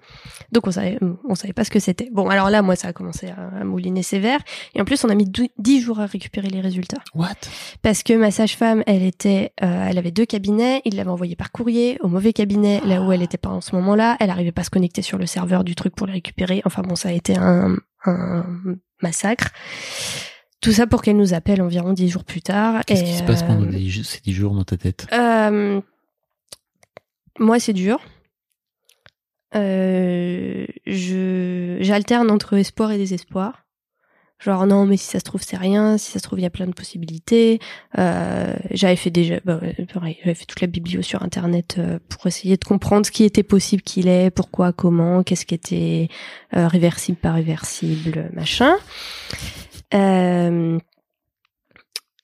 [0.52, 2.08] Donc on savait, on savait pas ce que c'était.
[2.12, 4.38] Bon, alors là, moi, ça a commencé à, à mouliner sévère,
[4.74, 7.02] et en plus, on a mis dou- 10 jours à récupérer les résultats.
[7.14, 7.34] What?
[7.82, 11.50] Parce que ma sage-femme, elle était, euh, elle avait deux cabinets, il l'avait envoyé par
[11.50, 14.16] courrier au mauvais cabinet, là où elle était pas en ce moment-là.
[14.20, 16.62] Elle arrivait pas à se connecter sur le serveur du truc pour les récupérer.
[16.64, 18.44] Enfin bon, ça a été un, un
[19.02, 19.50] massacre.
[20.60, 22.82] Tout ça pour qu'elle nous appelle environ dix jours plus tard.
[22.86, 25.06] Qu'est-ce qui se passe euh, pendant les- ces 10 jours dans ta tête?
[25.12, 25.80] Euh,
[27.38, 28.00] Moi, c'est dur.
[29.56, 33.66] Euh, je j'alterne entre espoir et désespoir.
[34.38, 36.46] Genre non, mais si ça se trouve c'est rien, si ça se trouve il y
[36.46, 37.58] a plein de possibilités.
[37.98, 39.60] Euh, j'avais fait déjà, bah,
[39.92, 43.24] pareil, j'avais fait toute la biblio sur internet euh, pour essayer de comprendre ce qui
[43.24, 46.08] était possible qu'il est, pourquoi, comment, qu'est-ce qui était
[46.54, 48.76] euh, réversible, pas réversible, machin.
[49.94, 50.78] Euh,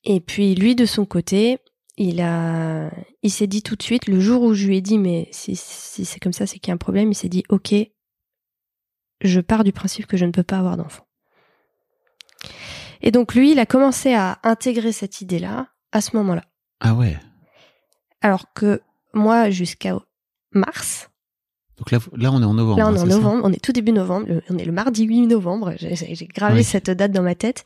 [0.05, 1.61] et puis lui de son côté,
[1.97, 2.91] il a,
[3.23, 5.57] il s'est dit tout de suite le jour où je lui ai dit mais si,
[5.57, 7.75] si c'est comme ça c'est qu'il y a un problème, il s'est dit ok,
[9.21, 11.07] je pars du principe que je ne peux pas avoir d'enfant.
[13.03, 16.45] Et donc lui, il a commencé à intégrer cette idée-là à ce moment-là.
[16.81, 17.19] Ah ouais.
[18.21, 18.81] Alors que
[19.13, 19.97] moi, jusqu'à
[20.53, 21.11] mars,
[21.79, 22.79] Donc là, là, on est en novembre.
[22.79, 24.65] là on hein, est en c'est ça novembre, on est tout début novembre, on est
[24.65, 26.65] le mardi 8 novembre, j'ai gravé Oui.
[26.65, 27.65] cette date dans ma tête,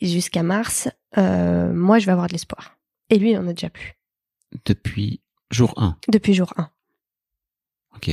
[0.00, 2.75] jusqu'à mars, euh, moi je vais avoir de l'espoir.
[3.10, 3.94] Et lui, il en a déjà plus,
[4.64, 5.96] Depuis jour 1.
[6.08, 6.70] depuis jour 1.
[7.96, 8.10] Ok.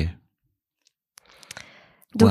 [2.15, 2.29] Donc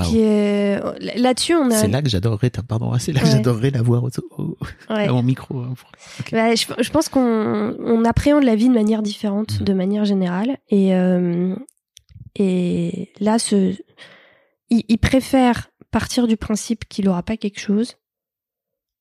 [1.16, 1.74] là-dessus, on a...
[1.74, 4.56] C'est là que j'adorerais, pardon, c'est là que j'adorerais la voir au, au-
[4.90, 5.08] ouais.
[5.08, 5.58] à mon micro.
[5.60, 5.90] hein, pour-.
[6.30, 9.64] Bah, je, je pense qu'on on appréhende la vie de manière différente, Mhm.
[9.66, 10.56] de manière générale.
[10.68, 11.56] Et, euh,
[12.36, 13.74] et là, ce,
[14.70, 17.96] il, il préfère partir du principe qu'il n'aura pas quelque chose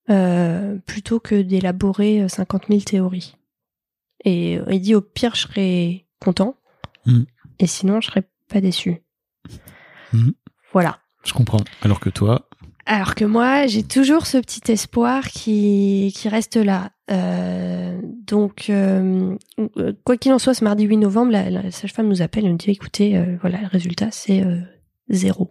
[0.10, 3.36] euh, plutôt que d'élaborer euh, 50 000 théories.
[4.26, 6.56] Et euh, il dit au pire, je serai content.
[7.06, 7.26] Mhm.
[7.60, 9.02] Et sinon, je serai pas déçu.
[10.14, 10.34] Mhm.
[10.74, 11.00] Voilà.
[11.24, 11.62] Je comprends.
[11.82, 12.48] Alors que toi,
[12.86, 16.92] Alors que moi, j'ai toujours ce petit espoir qui, qui reste là.
[17.12, 19.36] Euh, donc, euh,
[20.04, 22.58] quoi qu'il en soit, ce mardi 8 novembre, la, la sage-femme nous appelle et nous
[22.58, 24.60] dit écoutez, euh, voilà, le résultat, c'est euh,
[25.10, 25.50] zéro.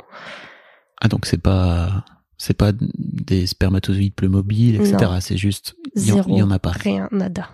[1.00, 2.04] ah donc c'est pas,
[2.36, 4.96] c'est pas des spermatozoïdes plus mobiles, etc.
[5.20, 6.30] C'est juste, il y, en- Zéro.
[6.30, 6.70] il y en a pas.
[6.72, 7.48] Rien, nada.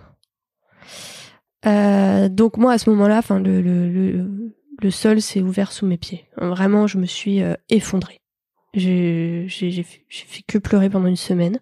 [1.65, 5.85] Euh, donc, moi, à ce moment-là, enfin, le, le, le, le sol s'est ouvert sous
[5.85, 6.25] mes pieds.
[6.37, 8.19] Vraiment, je me suis euh, effondrée.
[8.73, 11.59] J'ai j'ai- j'ai fait j'ai fait que pleurer pendant une semaine.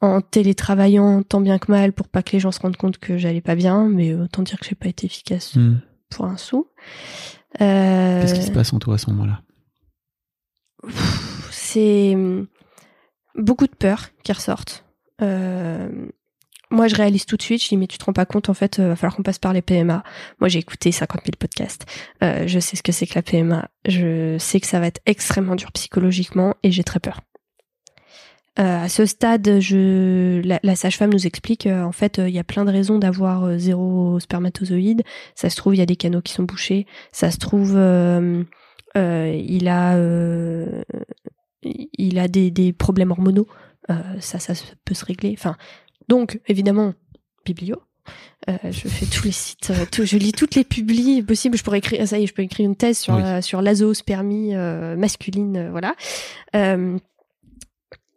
[0.00, 3.16] En télétravaillant tant bien que mal pour pas que les gens se rendent compte que
[3.16, 5.76] j'allais pas bien, mais autant dire que j'ai pas été efficace Hmm.
[6.10, 6.68] pour un sou.
[7.60, 9.40] Euh, Qu'est-ce qui se passe en toi à ce moment-là?
[11.50, 12.46] C'est hum,
[13.36, 14.84] beaucoup de peur qui ressortent.
[15.22, 16.08] Euh,
[16.76, 17.62] moi, je réalise tout de suite.
[17.62, 19.38] Je dis, mais tu te rends pas compte, en fait, euh, va falloir qu'on passe
[19.38, 20.04] par les PMA.
[20.40, 21.86] Moi, j'ai écouté 50 000 podcasts.
[22.22, 23.68] Euh, je sais ce que c'est que la PMA.
[23.86, 27.20] Je sais que ça va être extrêmement dur psychologiquement et j'ai très peur.
[28.58, 32.64] Euh, à ce stade, la, sage-femme nous explique, euh, en fait, il y a plein
[32.64, 35.02] de raisons d'avoir zéro spermatozoïde.
[35.34, 36.86] Ça se trouve, il y a des canaux qui sont bouchés.
[37.12, 39.98] Ça se trouve, il a,
[41.62, 43.46] il a des, des problèmes hormonaux.
[44.20, 45.34] Ça, ça peut se régler.
[45.36, 45.56] Enfin,
[46.08, 46.94] donc, évidemment,
[47.44, 47.76] biblio.
[48.48, 51.56] Euh, je fais tous les sites, euh, tout- je lis toutes les publis possibles.
[51.56, 53.22] Je pourrais écrire, ça y est, je peux écrire une thèse sur Oui.
[53.22, 55.96] la- sur l'azospermie euh, masculine, euh, voilà.
[56.54, 56.96] Euh,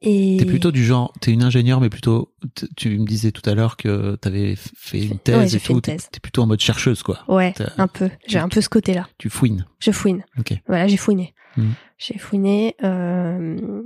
[0.01, 2.31] et T'es plutôt du genre, t'es une ingénieure, mais plutôt,
[2.77, 5.73] tu me disais tout à l'heure que t'avais fait une thèse Ouais, et tout.
[5.73, 7.19] une T'es plutôt en mode chercheuse, quoi.
[7.27, 8.09] ouais, un peu.
[8.27, 9.09] J'ai un peu ce côté-là.
[9.17, 9.65] Tu fouines.
[9.79, 10.23] Je fouine.
[10.37, 10.53] Ok.
[10.67, 11.33] Voilà, j'ai fouiné.
[11.57, 11.73] Mhm.
[11.97, 12.75] J'ai fouiné.
[12.83, 13.81] euh,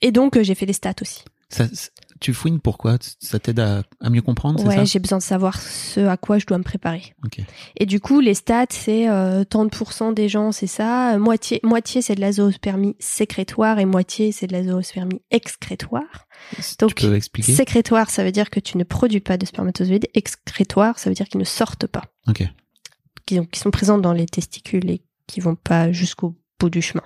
[0.00, 1.24] Et donc, euh, j'ai fait des stats aussi.
[1.50, 1.66] Ça,
[2.24, 6.00] tu fouines pourquoi Ça t'aide à, à mieux comprendre, Ouais, j'ai besoin de savoir ce
[6.00, 7.14] à quoi je dois me préparer.
[7.22, 7.38] Ok.
[7.76, 11.16] Et du coup, les stats, c'est euh, tant de pourcents des gens, c'est ça.
[11.16, 16.26] Euh, Moitié, moitié c'est de la zoospermie sécrétoire et moitié, c'est de la zoospermie excrétoire.
[16.78, 20.08] Donc, tu peux expliquer sécrétoire, ça veut dire que tu ne produis pas de spermatozoïdes.
[20.14, 22.04] Excrétoire, ça veut dire qu'ils ne sortent pas.
[22.26, 22.42] Ok.
[23.26, 27.02] Qui, qui sont présents dans les testicules et qui vont pas jusqu'au bout du chemin.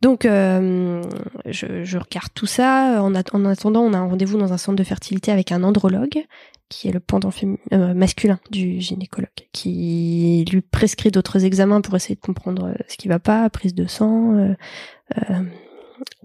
[0.00, 1.02] Donc, euh,
[1.46, 3.02] je, je regarde tout ça.
[3.02, 5.62] En, at- en attendant, on a un rendez-vous dans un centre de fertilité avec un
[5.62, 6.24] andrologue,
[6.68, 7.30] qui est le pendant
[7.72, 12.96] euh, masculin du gynécologue, qui lui prescrit d'autres examens pour essayer de comprendre euh, ce
[12.96, 14.54] qui va pas, prise de sang, euh,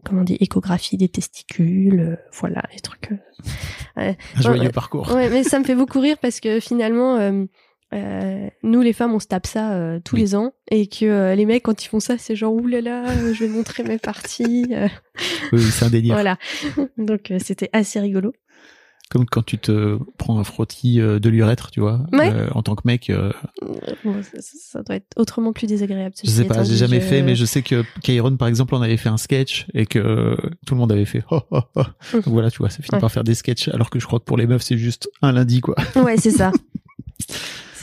[0.04, 3.12] comment on dit, échographie des testicules, voilà, les trucs.
[3.96, 5.12] Un joyeux parcours.
[5.14, 7.18] Ouais, mais ça me fait beaucoup rire parce que finalement,
[7.94, 10.22] euh, nous les femmes, on se tape ça euh, tous Oui.
[10.22, 13.34] les ans et que euh, les mecs, quand ils font ça, c'est genre oulala, euh,
[13.34, 14.68] je vais montrer mes parties.
[14.72, 14.88] euh,
[15.54, 16.14] Oui, c'est un délire.
[16.14, 16.38] voilà.
[16.98, 18.34] Donc euh, c'était assez rigolo.
[19.10, 22.02] Comme quand tu te prends un frottis de l'urètre, tu vois.
[22.12, 22.30] Ouais.
[22.52, 23.10] En tant que mec,
[24.04, 26.14] bon, ça, doit être autrement plus désagréable.
[26.22, 28.82] je sais pas, j'ai jamais je- fait, mais je sais que Kairon, par exemple, on
[28.82, 31.24] avait fait un sketch et que tout le monde avait fait.
[31.32, 31.84] Oh, oh, oh.
[32.16, 33.00] Donc voilà, tu vois, ça finit Ouais.
[33.00, 35.32] par faire des sketchs, alors que je crois que pour les meufs, c'est juste un
[35.32, 35.76] lundi, quoi.
[35.96, 36.52] Ouais, c'est ça.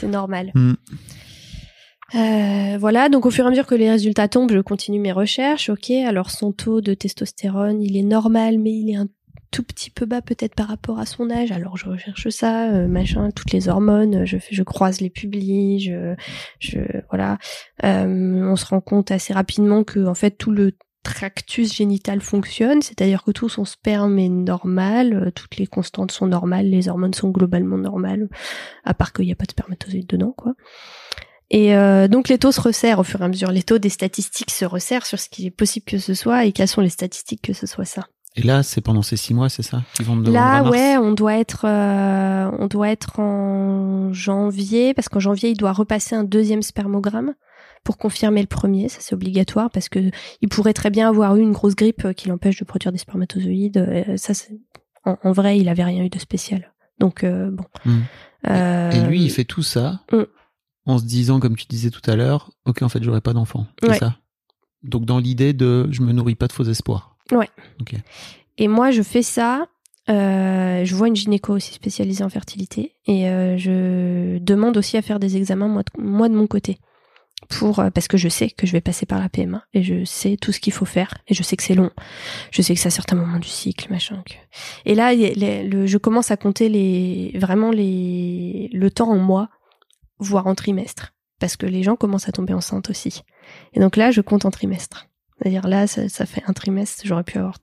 [0.05, 0.51] c'est normal.
[0.53, 0.73] Hmm.
[2.13, 5.11] Euh, voilà, donc au fur et à mesure que les résultats tombent, je continue mes
[5.11, 5.69] recherches.
[5.69, 9.07] Ok, alors son taux de testostérone, il est normal, mais il est un
[9.51, 11.51] tout petit peu bas peut-être par rapport à son âge.
[11.51, 16.13] Alors je recherche ça, euh, machin, toutes les hormones, je, je croise les publis, je,
[16.59, 17.37] je voilà.
[17.83, 20.73] Euh, on se rend compte assez rapidement que en fait tout le
[21.05, 26.25] tractus génital fonctionne, c'est-à-dire que tout son sperme est normal, euh, toutes les constantes sont
[26.25, 28.27] normales, les hormones sont globalement normales,
[28.83, 30.53] à part qu'il n'y a pas de spermatozoïdes dedans, quoi.
[31.51, 33.89] Et euh, donc les taux se resserrent au fur et à mesure, les taux des
[33.89, 36.89] statistiques se resserrent sur ce qu'il est possible que ce soit et quelles sont les
[36.89, 38.07] statistiques que ce soit ça.
[38.35, 40.97] Et là, c'est pendant ces six mois, c'est ça qu'ils vont me demander Là, ouais,
[40.97, 46.15] on doit être, euh, on doit être en janvier parce qu'en janvier il doit repasser
[46.15, 47.35] un deuxième spermogramme
[47.85, 48.89] pour confirmer le premier.
[48.89, 52.11] Ça c'est obligatoire parce que il pourrait très bien avoir eu une grosse grippe euh,
[52.13, 53.77] qui l'empêche de produire des spermatozoïdes.
[53.77, 54.33] Euh, ça,
[55.05, 56.73] en, en vrai, il avait rien eu de spécial.
[56.99, 57.63] Donc euh, bon.
[57.85, 58.01] Hmm.
[58.49, 60.23] Euh, Et lui, il fait tout ça Mm.
[60.85, 63.65] en se disant, comme tu disais tout à l'heure, ok, en fait, j'aurai pas d'enfant.
[63.81, 63.97] C'est Ouais.
[63.97, 64.17] ça?
[64.83, 67.17] Donc dans l'idée de, je me nourris pas de faux espoirs.
[67.31, 67.49] Ouais.
[67.81, 67.95] Ok.
[68.57, 69.65] Et moi, je fais ça.
[70.09, 73.23] euh, je vois une gynéco aussi spécialisée en fertilité et
[73.57, 76.77] je demande aussi à faire des examens moi de, moi de mon côté
[77.49, 80.03] pour euh, parce que je sais que je vais passer par la PMA et je
[80.05, 81.91] sais tout ce qu'il faut faire et je sais que c'est long.
[82.51, 84.23] Je sais que c'est à certains moments du cycle, machin.
[84.25, 84.33] que-
[84.89, 89.49] Et là, les- le, je commence à compter les vraiment les le temps en mois,
[90.19, 93.21] voire en trimestre, parce que les gens commencent à tomber enceintes aussi.
[93.73, 95.07] Et donc là, je compte en trimestre.
[95.37, 97.57] C'est-à-dire là, ça, ça fait un trimestre, j'aurais pu avoir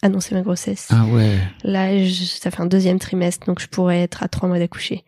[0.00, 0.88] annoncé ma grossesse.
[0.90, 1.38] Ah ouais.
[1.62, 5.04] Là, je- ça fait un deuxième trimestre, donc je pourrais être à trois mois d'accoucher.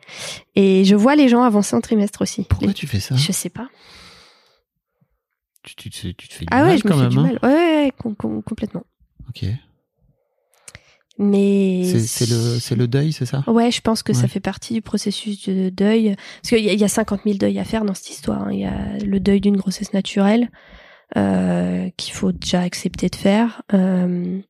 [0.55, 2.45] Et je vois les gens avancer en trimestre aussi.
[2.45, 3.17] Pourquoi Les- tu fais ça?
[3.17, 3.69] Je sais pas.
[5.65, 7.11] Tu, tu, te- tu te fais du Ah mal ouais, je me quand fais même.
[7.11, 7.39] du hein mal.
[7.43, 8.85] Ouais, ouais, ouais, com- com- complètement.
[9.29, 9.45] Ok.
[11.17, 13.45] Mais C'est le, le deuil, c'est ça?
[13.47, 16.17] Ouais, je pense que ça fait partie du processus de deuil.
[16.43, 18.43] Parce qu'il y, a- il y a 50 000 deuils à faire dans cette histoire.
[18.43, 18.53] hein.
[18.53, 20.51] Il y a le deuil d'une grossesse naturelle
[21.17, 24.41] euh, qu'il faut déjà accepter de faire, euh,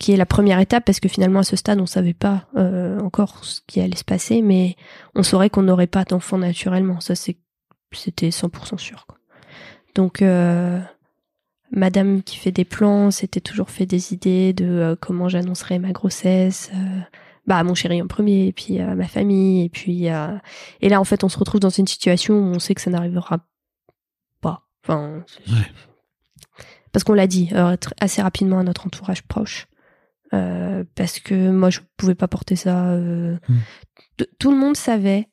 [0.00, 2.98] qui est la première étape parce que finalement à ce stade on savait pas euh,
[3.00, 4.74] encore ce qui allait se passer, mais
[5.14, 6.98] on saurait qu'on n'aurait pas d'enfant naturellement.
[6.98, 7.36] Ça c'est
[7.92, 9.06] c'était 100% sûr.
[9.06, 9.18] Quoi.
[9.94, 10.80] Donc euh,
[11.72, 15.92] Madame qui fait des plans, s'était toujours fait des idées de euh, comment j'annoncerais ma
[15.92, 16.70] grossesse.
[16.74, 17.00] euh,
[17.46, 21.00] bah à mon chéri en premier et puis à ma famille et puis et là
[21.00, 23.40] en fait on se retrouve dans une situation où on sait que ça n'arrivera
[24.42, 25.66] pas enfin Ouais.
[26.92, 27.50] parce qu'on l'a dit
[27.98, 29.66] assez rapidement à notre entourage proche
[30.32, 33.56] Euh, parce que moi je pouvais pas porter ça euh, Mm.
[34.18, 35.28] t- tout le monde savait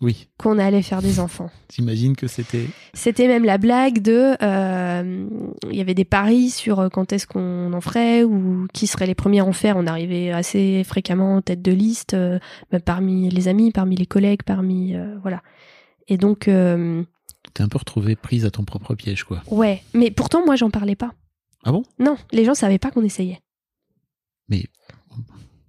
[0.00, 0.28] Oui.
[0.38, 2.66] qu'on allait faire des enfants T'imagines que c'était.
[2.94, 5.28] c'était même la blague de, euh,
[5.70, 9.06] il y avait des paris sur euh, quand est-ce qu'on en ferait ou qui seraient
[9.08, 9.76] les premiers à en faire.
[9.76, 12.38] On arrivait assez fréquemment en tête de liste, euh,
[12.84, 15.42] parmi les amis, parmi les collègues, parmi euh, voilà.
[16.06, 16.40] Et donc
[17.54, 19.42] T'es un peu retrouvé prise à ton propre piège, quoi.
[19.50, 21.12] ouais, mais pourtant moi j'en parlais pas.
[21.64, 21.82] Ah bon?
[21.98, 23.40] Non, les gens savaient pas qu'on essayait.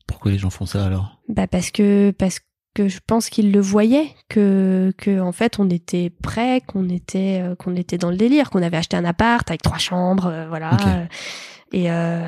[0.07, 1.19] Pourquoi les gens font ça alors?
[1.29, 2.39] Bah parce que parce
[2.73, 7.41] que je pense qu'ils le voyaient que que en fait on était prêts, qu'on était
[7.41, 10.47] euh, qu'on était dans le délire, qu'on avait acheté un appart avec trois chambres, euh,
[10.47, 10.77] voilà.
[10.87, 11.05] Euh,
[11.71, 12.27] et euh,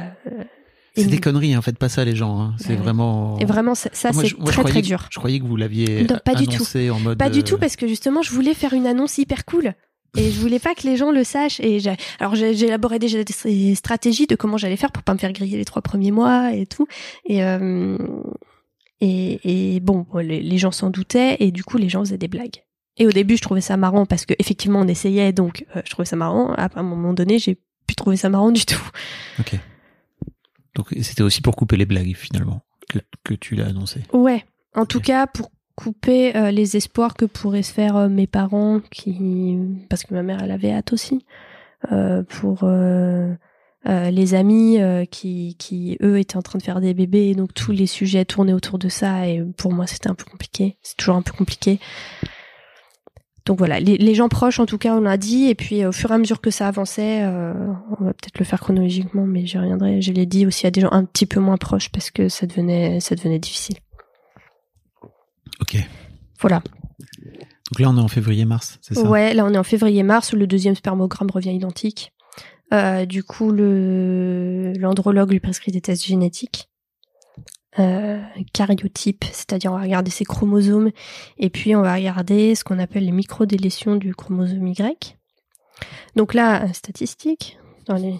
[0.95, 2.39] C'est des conneries, hein, faites pas ça les gens.
[2.39, 2.56] Hein.
[2.58, 2.75] C'est ouais.
[2.75, 3.38] vraiment.
[3.39, 5.08] Et vraiment, ça, c'est très croyais très dur.
[5.12, 6.63] Je croyais que vous l'aviez pas du tout.
[6.91, 7.17] en mode.
[7.17, 9.73] Pas du tout, parce que justement, je voulais faire une annonce hyper cool.
[10.17, 11.62] Et je voulais pas que les gens le sachent.
[11.62, 11.82] Et
[12.19, 15.32] alors j'ai j'ai élaboré déjà des stratégies de comment j'allais faire pour pas me faire
[15.32, 16.86] griller les trois premiers mois et tout.
[17.25, 17.97] Et euh,
[19.01, 22.27] et, et bon, les, les gens s'en doutaient et du coup les gens faisaient des
[22.27, 22.63] blagues.
[22.97, 25.89] Et au début, je trouvais ça marrant parce que effectivement on essayait, donc euh, je
[25.89, 26.53] trouvais ça marrant.
[26.53, 28.89] À un moment donné, j'ai plus trouvé ça marrant du tout.
[29.39, 29.57] Ok.
[30.75, 34.01] Donc c'était aussi pour couper les blagues finalement que, que tu l'as annoncé.
[34.13, 34.45] Ouais.
[34.75, 38.81] En tout cas, pour couper euh, les espoirs que pourraient se faire euh, mes parents,
[38.91, 39.57] qui
[39.89, 41.25] parce que ma mère elle avait hâte aussi,
[41.91, 42.63] euh, pour
[43.88, 47.36] euh, les amis euh, qui, qui eux étaient en train de faire des bébés, et
[47.36, 50.78] donc tous les sujets tournaient autour de ça, et pour moi c'était un peu compliqué,
[50.82, 51.80] c'est toujours un peu compliqué.
[53.48, 55.91] Donc voilà, les, les gens proches en tout cas on l'a dit, et puis au
[55.91, 57.54] fur et à mesure que ça avançait, euh,
[58.00, 60.00] on va peut-être le faire chronologiquement, mais j'y reviendrai.
[60.00, 62.46] Je l'ai dit aussi à des gens un petit peu moins proches parce que ça
[62.46, 63.78] devenait ça devenait difficile.
[65.60, 65.78] Ok.
[66.39, 66.62] Voilà.
[67.72, 69.10] Donc là, on est en février-mars, c'est ça?
[69.10, 72.13] Ouais, là on est en février-mars où le deuxième spermogramme revient identique.
[72.73, 76.69] Euh, du coup, le l'andrologue lui prescrit des tests génétiques.
[77.79, 78.21] Euh,
[79.31, 80.91] c'est-à-dire on va regarder ses chromosomes
[81.38, 85.17] et puis on va regarder ce qu'on appelle les microdélétions du chromosome Y.
[86.17, 87.57] Donc là, statistique,
[87.93, 88.15] dans les,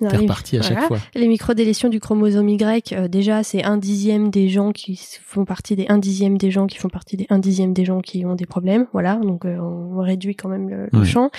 [0.00, 0.86] dans les- reparti à chaque voilà.
[0.86, 0.98] fois.
[1.14, 5.76] Les microdélétions du chromosome Y, euh, déjà, c'est un dixième des gens qui font partie
[5.76, 8.34] des un dixième des gens qui font partie des un dixième des gens qui ont
[8.34, 8.86] des problèmes.
[8.92, 11.30] Voilà, donc euh, on réduit quand même le, champ.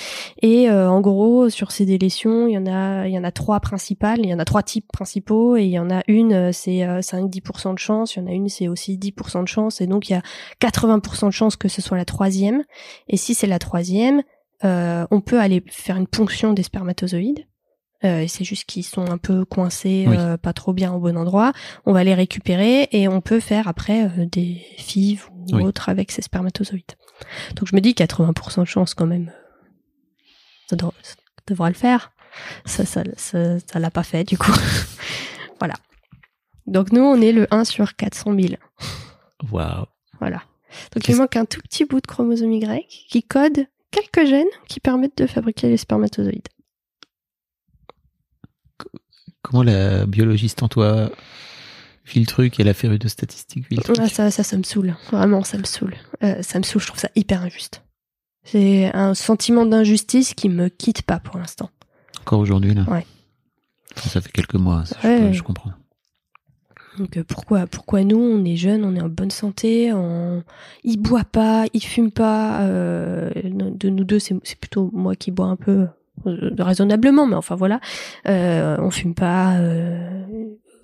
[0.41, 3.31] Et euh, en gros, sur ces délétions, il y en a, il y en a
[3.31, 4.19] trois principales.
[4.19, 6.83] Il y en a trois types principaux, et il y en a une, euh, c'est
[6.83, 8.15] euh, 5-10% de chance.
[8.15, 9.81] Il y en a une, c'est aussi 10% de chance.
[9.81, 10.21] Et donc il y a
[10.61, 12.63] 80% de chance que ce soit la troisième.
[13.07, 14.23] Et si c'est la troisième,
[14.65, 17.45] euh, on peut aller faire une ponction des spermatozoïdes.
[18.05, 20.15] Euh, c'est juste qu'ils sont un peu coincés, Oui.
[20.17, 21.51] euh, pas trop bien au bon endroit.
[21.85, 25.63] On va les récupérer et on peut faire après euh, des fives ou Oui.
[25.63, 26.93] autres avec ces spermatozoïdes.
[27.55, 29.33] Donc je me dis 80% de chance quand même.
[30.69, 31.15] Ça, devra- ça
[31.47, 32.11] devrait le faire.
[32.65, 34.51] Ça, ça, ça, ça l'a pas fait du coup.
[35.59, 35.73] voilà.
[36.67, 38.53] Donc nous on est le 1 sur 400 000.
[39.51, 39.85] Waouh.
[40.19, 40.43] Voilà.
[40.93, 44.79] Donc il manque un tout petit bout de chromosome Y qui code quelques gènes qui
[44.79, 46.47] permettent de fabriquer les spermatozoïdes.
[49.49, 51.09] Comment la biologiste en toi
[52.05, 54.57] vit le truc et la férue de statistiques vit le truc Ah, ça, ça, ça
[54.57, 54.95] me saoule.
[55.11, 55.95] Vraiment, ça me saoule.
[56.23, 57.83] Euh, ça me saoule, je trouve ça hyper injuste.
[58.43, 61.69] C'est un sentiment d'injustice qui me quitte pas pour l'instant.
[62.21, 63.05] Encore aujourd'hui, là Ouais.
[63.97, 65.71] Enfin, Ça fait quelques mois, ça, je peux- je, comprends.
[66.97, 70.43] Donc euh, pourquoi, pourquoi nous, on est jeunes, on est en bonne santé, on...
[70.83, 72.61] il boit pas, il fume pas.
[72.61, 75.87] euh, De nous deux, c'est plutôt moi qui bois un peu
[76.25, 77.79] raisonnablement, mais enfin voilà,
[78.27, 79.57] euh, on fume pas.
[79.59, 80.25] euh,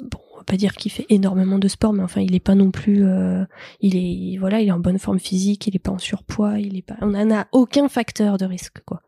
[0.01, 2.53] Bon, on va pas dire qu'il fait énormément de sport, mais enfin, il est pas
[2.55, 3.05] non plus.
[3.05, 3.45] euh,
[3.79, 6.77] il est voilà, il est en bonne forme physique, il est pas en surpoids, il
[6.77, 6.97] est pas.
[7.01, 9.01] On n'en a aucun facteur de risque, quoi.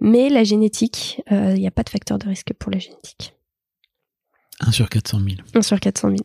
[0.00, 3.34] Mais la génétique, euh, il n'y a pas de facteur de risque pour la génétique.
[4.60, 5.30] 1 sur 400 000.
[5.54, 6.20] 1 sur 400 000.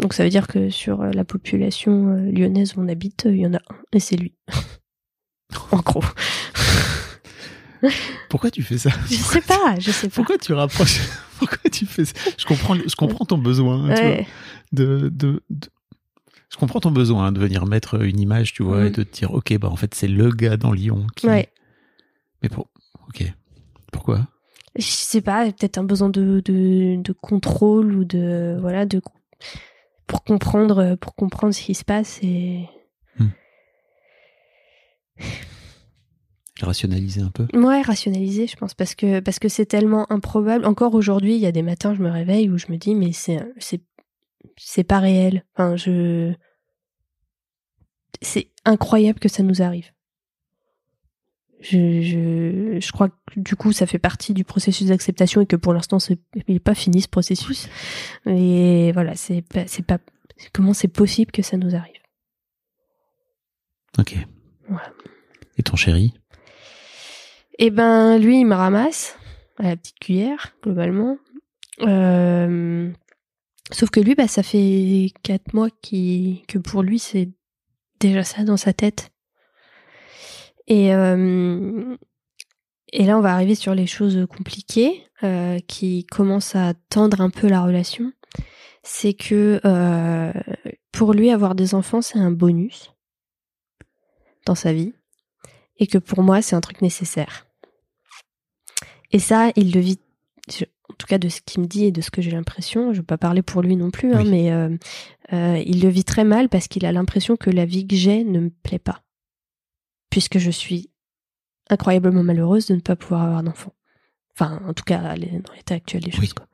[0.00, 3.32] Donc ça veut dire que sur euh, la population euh, lyonnaise où on habite, euh,
[3.34, 4.34] il y en a un, et c'est lui.
[5.72, 6.02] en gros.
[8.28, 10.14] Pourquoi tu fais ça Je sais pas, je sais pas.
[10.14, 11.00] Pourquoi tu rapproches
[11.38, 13.94] Pourquoi tu fais ça Je comprends, je comprends ton besoin.
[13.94, 14.16] tu vois,
[14.72, 15.68] de, de, de-
[16.50, 18.86] Je comprends ton besoin hein, de venir mettre une image, tu vois, Mhm.
[18.86, 21.26] et de te dire, ok, bah en fait c'est le gars dans Lyon qui.
[21.26, 21.48] Ouais.
[22.42, 22.68] Mais pour,
[23.08, 23.24] ok.
[23.92, 24.26] Pourquoi?
[24.78, 29.00] Je sais pas, peut-être un besoin de, de, de contrôle ou de voilà de
[30.06, 32.66] pour comprendre pour comprendre ce qui se passe et
[33.18, 33.26] Le
[36.62, 37.46] rationaliser un peu.
[37.54, 40.64] ouais rationaliser je pense parce que parce que c'est tellement improbable.
[40.64, 43.12] Encore aujourd'hui il y a des matins je me réveille où je me dis mais
[43.12, 43.82] c'est c'est
[44.56, 45.44] c'est pas réel.
[45.54, 46.32] Enfin je
[48.22, 49.92] c'est incroyable que ça nous arrive.
[51.60, 55.56] Je, je, je crois que du coup ça fait partie du processus d'acceptation et que
[55.56, 57.68] pour l'instant il n'est pas fini ce processus.
[58.26, 59.98] Et voilà c'est pas pas
[60.52, 62.00] comment c'est possible que ça nous arrive?
[63.98, 64.16] Ok.
[65.58, 66.12] Et ton chéri?
[67.58, 69.16] Eh ben, lui, il me ramasse
[69.58, 71.18] à la petite cuillère, globalement.
[71.82, 72.90] Euh,
[73.72, 77.30] Sauf que lui, bah, ça fait quatre mois que pour lui, c'est
[77.98, 79.10] déjà ça dans sa tête.
[80.68, 81.96] Et, euh,
[82.92, 87.30] et là, on va arriver sur les choses compliquées euh, qui commencent à tendre un
[87.30, 88.12] peu la relation.
[88.84, 90.32] C'est que euh,
[90.92, 92.92] pour lui, avoir des enfants, c'est un bonus
[94.44, 94.94] dans sa vie
[95.78, 97.46] et que pour moi, c'est un truc nécessaire.
[99.12, 99.98] Et ça, il le vit,
[100.88, 102.88] en tout cas de ce qu'il me dit et de ce que j'ai l'impression, je
[102.90, 104.30] ne veux pas parler pour lui non plus, hein, Oui.
[104.30, 104.76] mais euh,
[105.32, 108.24] euh, il le vit très mal parce qu'il a l'impression que la vie que j'ai
[108.24, 109.02] ne me plaît pas.
[110.10, 110.90] Puisque je suis
[111.68, 113.74] incroyablement malheureuse de ne pas pouvoir avoir d'enfant.
[114.34, 116.32] Enfin, en tout cas, dans l'état actuel des choses.
[116.34, 116.46] Quoi.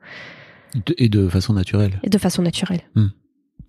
[0.97, 1.99] Et de façon naturelle.
[2.03, 2.81] Et de façon naturelle.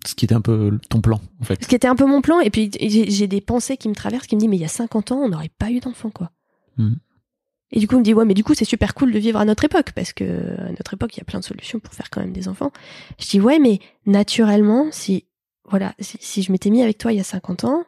[0.05, 1.63] Ce qui était un peu ton plan, en fait.
[1.63, 4.27] Ce qui était un peu mon plan, et puis j'ai des pensées qui me traversent,
[4.27, 6.31] qui me disent, mais il y a 50 ans, on n'aurait pas eu d'enfant, quoi.
[6.77, 6.97] Mhm.
[7.71, 9.39] Et du coup, on me dit, ouais, mais du coup, c'est super cool de vivre
[9.39, 11.93] à notre époque, parce que à notre époque, il y a plein de solutions pour
[11.93, 12.71] faire quand même des enfants.
[13.19, 15.25] Je dis, ouais, mais naturellement, si,
[15.67, 17.83] voilà, si, si je m'étais mis avec toi il y a 50 ans,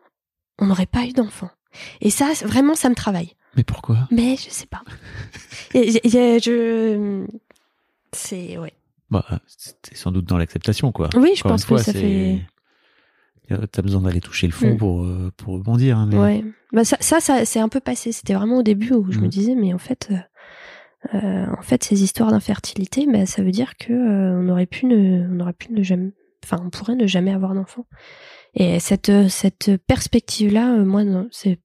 [0.60, 1.50] on n'aurait pas eu d'enfant.
[2.02, 3.36] Et ça, vraiment, ça me travaille.
[3.56, 4.08] Mais pourquoi?
[4.12, 4.84] Mais je sais pas.
[5.74, 7.26] Et je,
[8.14, 8.74] c'est ouais.
[9.10, 11.10] Bah, C'est sans doute dans l'acceptation, quoi.
[11.16, 12.42] Oui, je Encore pense fois, que ça fait.
[13.72, 14.78] T'as besoin d'aller toucher le fond Mm.
[14.78, 15.98] pour, euh, pour rebondir.
[15.98, 16.44] hein, mais- Ouais.
[16.74, 18.12] Bah ça, ça, ça c'est un peu passé.
[18.12, 19.30] C'était vraiment au début où je me Mm.
[19.30, 20.12] disais, mais en fait,
[21.14, 24.86] euh, en fait, ces histoires d'infertilité, bah, ça veut dire que euh, on aurait pu
[24.86, 26.12] ne, on aurait pu ne jamais,
[26.44, 27.86] enfin, on pourrait ne jamais avoir d'enfant.
[28.54, 31.60] Et cette, euh, cette perspective-là, moi, c'est,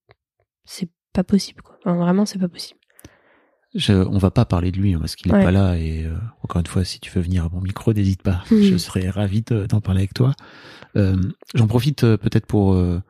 [0.65, 1.63] c'est pas possible.
[1.63, 1.77] Quoi.
[1.85, 2.79] Enfin, vraiment, c'est pas possible.
[3.75, 5.43] Je, on va pas parler de lui hein, parce qu'il est Ouais.
[5.45, 8.23] pas là et euh, encore une fois si tu veux venir à mon micro n'hésite
[8.23, 8.63] pas Mhm.
[8.63, 10.35] je serais ravi de- d'en parler avec toi
[10.95, 11.17] Euh,
[11.55, 13.01] j'en profite euh, peut-être pour euh,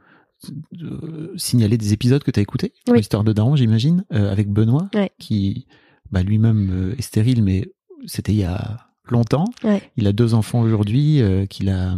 [0.81, 2.99] euh, signaler des épisodes que tu as écoutés Oui.
[2.99, 5.11] l'histoire de Daron j'imagine euh, avec Benoît Ouais.
[5.19, 5.67] qui
[6.13, 7.69] bah, lui-même est stérile mais
[8.07, 9.83] c'était il y a longtemps Ouais.
[9.97, 11.97] il a deux enfants aujourd'hui euh, qu'il a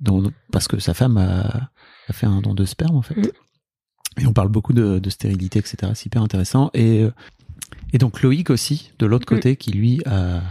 [0.00, 1.68] dont, parce que sa femme a,
[2.08, 3.30] a fait un don de sperme en fait Mhm.
[4.22, 7.10] et on parle beaucoup de, de stérilité etc c'est hyper intéressant et euh,
[7.92, 9.34] et donc Loïc aussi, de l'autre Mm.
[9.36, 10.42] côté, qui lui a, a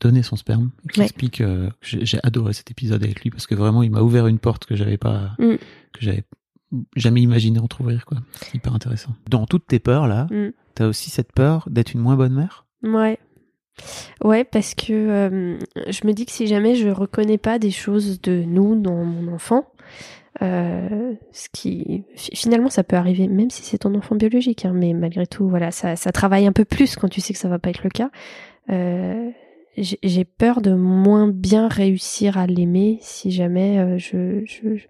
[0.00, 1.06] donné son sperme, qui Ouais.
[1.06, 1.40] explique.
[1.40, 4.26] euh, que j'ai j'ai adoré cet épisode avec lui parce que vraiment il m'a ouvert
[4.26, 5.56] une porte que j'avais pas, Mm.
[5.92, 6.24] que j'avais
[6.96, 8.18] jamais imaginé entrouvrir quoi.
[8.40, 9.14] C'est hyper intéressant.
[9.28, 10.50] Dans toutes tes peurs là, Mm.
[10.74, 12.66] t'as aussi cette peur d'être une moins bonne mère?
[12.82, 13.18] Ouais.
[14.22, 18.20] Ouais, parce que euh, je me dis que si jamais je reconnais pas des choses
[18.20, 19.72] de nous dans mon enfant,
[20.42, 24.72] euh, ce qui fi- finalement ça peut arriver même si c'est ton enfant biologique, hein,
[24.74, 27.48] mais malgré tout, voilà, ça, ça travaille un peu plus quand tu sais que ça
[27.48, 28.10] va pas être le cas.
[28.70, 29.30] Euh,
[29.76, 34.86] j'ai peur de moins bien réussir à l'aimer si jamais euh, je je-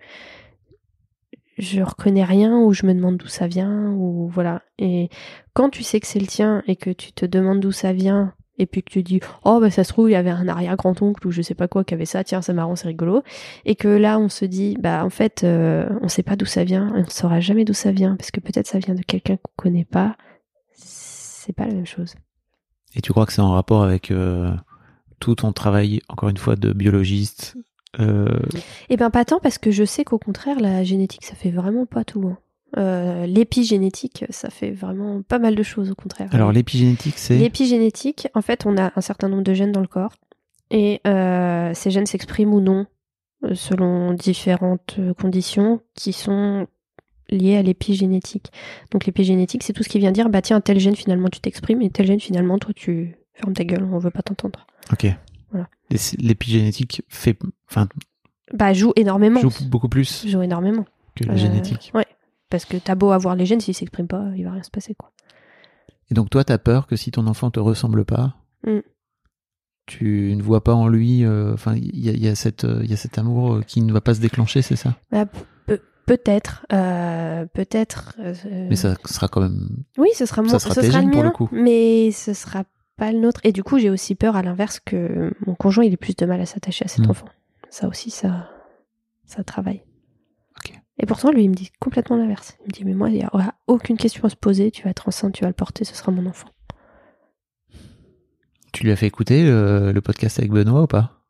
[1.59, 5.11] je reconnais rien ou je me demande d'où ça vient ou voilà et
[5.53, 8.32] quand tu sais que c'est le tien et que tu te demandes d'où ça vient
[8.61, 10.76] et puis que tu dis oh bah ça se trouve il y avait un arrière
[10.76, 13.22] grand oncle ou je sais pas quoi qui avait ça tiens c'est marrant c'est rigolo
[13.64, 16.62] et que là on se dit bah en fait euh, on sait pas d'où ça
[16.64, 19.36] vient et on saura jamais d'où ça vient parce que peut-être ça vient de quelqu'un
[19.36, 20.16] qu'on connaît pas
[20.74, 22.14] c'est pas la même chose
[22.94, 24.52] Et tu crois que c'est en rapport avec euh,
[25.20, 27.56] tout ton travail, encore une fois, de biologiste
[27.98, 28.38] euh,
[28.88, 31.86] Eh ben pas tant parce que je sais qu'au contraire la génétique ça fait vraiment
[31.86, 32.26] pas tout.
[32.28, 32.38] hein.
[32.77, 36.29] Euh, L'épigénétique ça fait vraiment pas mal de choses au contraire.
[36.33, 39.89] Alors l'épigénétique, c'est L'épigénétique, en fait, on a un certain nombre de gènes dans le
[39.89, 40.12] corps
[40.71, 42.87] et euh, ces gènes s'expriment ou non
[43.45, 46.68] euh, selon différentes conditions qui sont
[47.29, 48.53] liées à l'épigénétique.
[48.93, 51.83] Donc l'épigénétique, c'est tout ce qui vient dire bah tiens tel gène finalement tu t'exprimes
[51.83, 54.66] et tel gène finalement toi tu fermes ta gueule, on veut pas t'entendre.
[54.93, 55.07] ok.
[55.51, 55.68] Voilà.
[56.18, 57.37] L'épigénétique fait,
[57.68, 57.89] enfin,
[58.55, 59.41] Bah joue énormément.
[59.41, 60.85] joue beaucoup plus Joue énormément.
[61.16, 61.91] que la Euh, génétique.
[61.95, 62.07] Ouais.
[62.51, 64.94] Parce que t'as beau avoir les gènes, s'ils s'expriment pas, il va rien se passer
[64.94, 65.12] quoi.
[66.11, 68.34] Et donc toi, t'as peur que si ton enfant te ressemble pas,
[68.66, 68.80] Mm.
[69.86, 72.64] tu ne vois pas en lui, euh, enfin, il y a, il y a cette,
[72.64, 74.96] euh, il y a cet amour euh, qui ne va pas se déclencher, c'est ça?
[75.11, 75.26] Bah,
[75.66, 78.14] pe- peut-être, euh, peut-être.
[78.18, 78.34] euh,
[78.68, 79.68] Mais ça sera quand même.
[79.98, 81.48] Oui, ce sera, mon, Ça sera ce tes sera le pour le coup.
[81.53, 82.64] mais ce sera
[82.96, 83.40] pas le nôtre.
[83.44, 86.26] Et du coup, j'ai aussi peur, à l'inverse, que mon conjoint il ait plus de
[86.26, 87.11] mal à s'attacher à cet Mm.
[87.11, 87.26] enfant.
[87.70, 88.48] Ça aussi, ça,
[89.26, 89.82] ça travaille.
[91.03, 92.57] Et pourtant, lui, il me dit complètement l'inverse.
[92.61, 94.70] Il me dit, mais moi, il n'y aura aucune question à se poser.
[94.70, 96.48] Tu vas être enceinte, tu vas le porter, ce sera mon enfant.
[98.72, 101.24] Tu lui as fait écouter le, le podcast avec Benoît ou pas?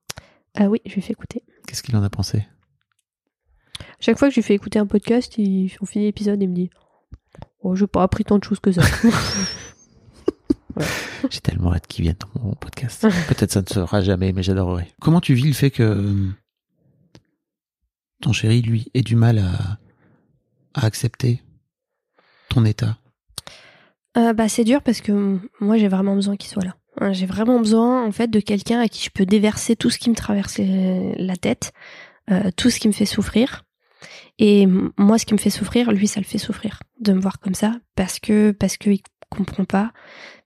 [0.56, 1.44] Ah oui, je lui fais écouter.
[1.66, 2.44] Qu'est-ce qu'il en a pensé?
[4.00, 6.50] Chaque fois que je lui fais écouter un podcast, il, on finit l'épisode et il
[6.50, 6.70] me dit,
[7.60, 8.82] oh, j'ai pas appris tant de choses que ça.
[11.28, 13.06] J'ai tellement hâte qu'il vienne dans mon podcast.
[13.28, 14.88] Peut-être ça ne sera jamais, mais j'adorerais.
[15.00, 16.30] Comment tu vis le fait que euh,
[18.20, 19.78] ton chéri, lui, ait du mal à,
[20.74, 21.42] accepter
[22.48, 22.96] ton état
[24.16, 26.76] Euh, bah, c'est dur parce que moi j'ai vraiment besoin qu'il soit là.
[27.00, 29.98] Hein, J'ai vraiment besoin en fait de quelqu'un à qui je peux déverser tout ce
[29.98, 31.72] qui me traverse la tête,
[32.30, 33.64] euh, tout ce qui me fait souffrir.
[34.38, 34.66] Et
[34.96, 37.54] moi, ce qui me fait souffrir, lui, ça le fait souffrir de me voir comme
[37.54, 39.92] ça parce que parce que il comprend pas,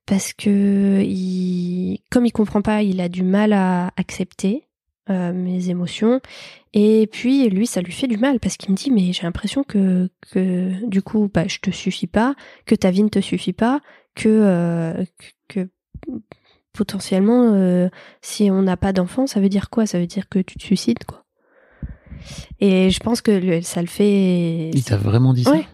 [0.07, 0.99] parce que
[2.11, 4.67] comme il comprend pas, il a du mal à accepter
[5.11, 6.21] euh, mes émotions.
[6.73, 9.63] Et puis lui, ça lui fait du mal parce qu'il me dit mais j'ai l'impression
[9.65, 12.35] que que du coup, bah je te suffis pas
[12.67, 13.81] que ta vie ne te suffit pas,
[14.15, 15.05] que, euh,
[15.49, 15.69] que,
[16.73, 17.89] potentiellement, euh,
[18.23, 19.87] si on n'a pas d'enfant, ça veut dire quoi?
[19.87, 21.25] Ça veut dire que tu te suicides, quoi.
[22.61, 24.71] Et je pense que le- ça le fait.
[24.73, 25.53] Il t'a vraiment dit ça?
[25.53, 25.67] Ouais.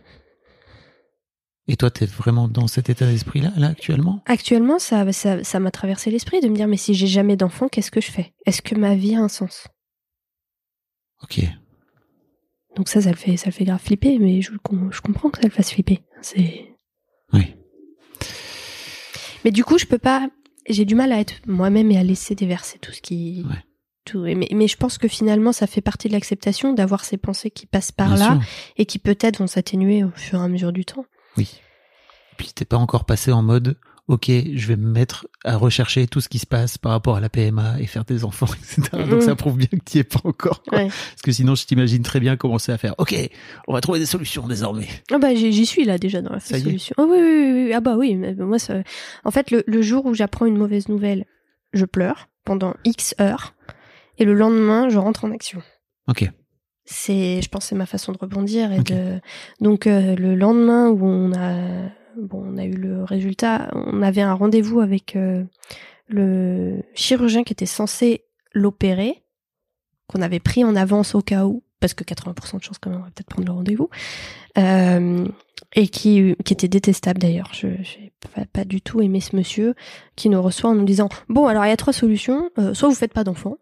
[1.73, 4.25] Et toi, t'es vraiment dans cet état d'esprit-là, là, actuellement?
[4.27, 7.69] Actuellement, ça, ça, ça m'a traversé l'esprit de me dire mais si j'ai jamais d'enfant,
[7.69, 8.33] qu'est-ce que je fais?
[8.45, 9.69] Est-ce que ma vie a un sens?
[11.23, 11.41] Ok.
[12.75, 15.39] Donc ça, ça le fait, ça le fait grave flipper, mais je, je comprends que
[15.39, 16.01] ça le fasse flipper.
[16.23, 16.75] C'est.
[17.33, 17.55] Oui.
[19.45, 20.29] Mais du coup, je peux pas.
[20.69, 23.45] J'ai du mal à être moi-même et à laisser déverser tout ce qui.
[23.49, 23.63] Ouais.
[24.05, 24.23] tout.
[24.23, 27.67] Mais, mais je pense que finalement, ça fait partie de l'acceptation d'avoir ces pensées qui
[27.67, 28.43] passent par Bien là sûr.
[28.77, 31.05] et qui peut-être vont s'atténuer au fur et à mesure du temps.
[31.37, 31.61] Oui.
[32.37, 33.77] Puis t'es pas encore passé en mode,
[34.09, 37.21] ok, je vais me mettre à rechercher tout ce qui se passe par rapport à
[37.21, 38.83] la PMA et faire des enfants, etc.
[38.93, 39.21] Donc Mhm.
[39.21, 40.63] ça prouve bien que t'y es pas encore.
[40.73, 40.89] Ouais.
[40.89, 43.15] Parce que sinon, je t'imagine très bien commencer à faire, ok,
[43.69, 44.89] on va trouver des solutions désormais.
[45.13, 46.95] Ah bah j'y suis là déjà dans la solution.
[46.99, 47.73] Oh oui, oui, oui, oui.
[47.75, 48.75] Ah bah oui, mais moi ça...
[49.25, 51.27] En fait, le, le jour où j'apprends une mauvaise nouvelle,
[51.73, 53.55] je pleure pendant X heures
[54.19, 55.63] et le lendemain, je rentre en action.
[56.09, 56.29] Ok.
[56.93, 59.21] C'est, je pense, c'est ma façon de rebondir et de.
[59.61, 64.23] Donc euh, le lendemain où on a, bon, on a eu le résultat, on avait
[64.23, 65.45] un rendez-vous avec euh,
[66.09, 69.23] le chirurgien qui était censé l'opérer,
[70.09, 73.01] qu'on avait pris en avance au cas où, parce que 80% de chances quand même,
[73.01, 73.89] on va peut-être prendre le rendez-vous,
[74.59, 75.27] euh,
[75.75, 77.51] et qui, qui était détestable d'ailleurs.
[77.53, 79.75] Je n'ai pas, pas du tout aimé ce monsieur
[80.17, 82.89] qui nous reçoit en nous disant bon alors il y a trois solutions, euh, soit
[82.89, 83.59] vous faites pas d'enfant.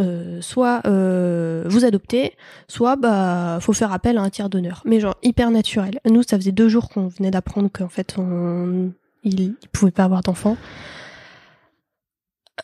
[0.00, 2.36] Euh, soit euh, vous adoptez,
[2.68, 4.82] soit bah faut faire appel à un tiers d'honneur.
[4.84, 6.00] Mais genre hyper naturel.
[6.08, 8.92] Nous, ça faisait deux jours qu'on venait d'apprendre qu'en fait on
[9.24, 10.56] il, il pouvait pas avoir d'enfant.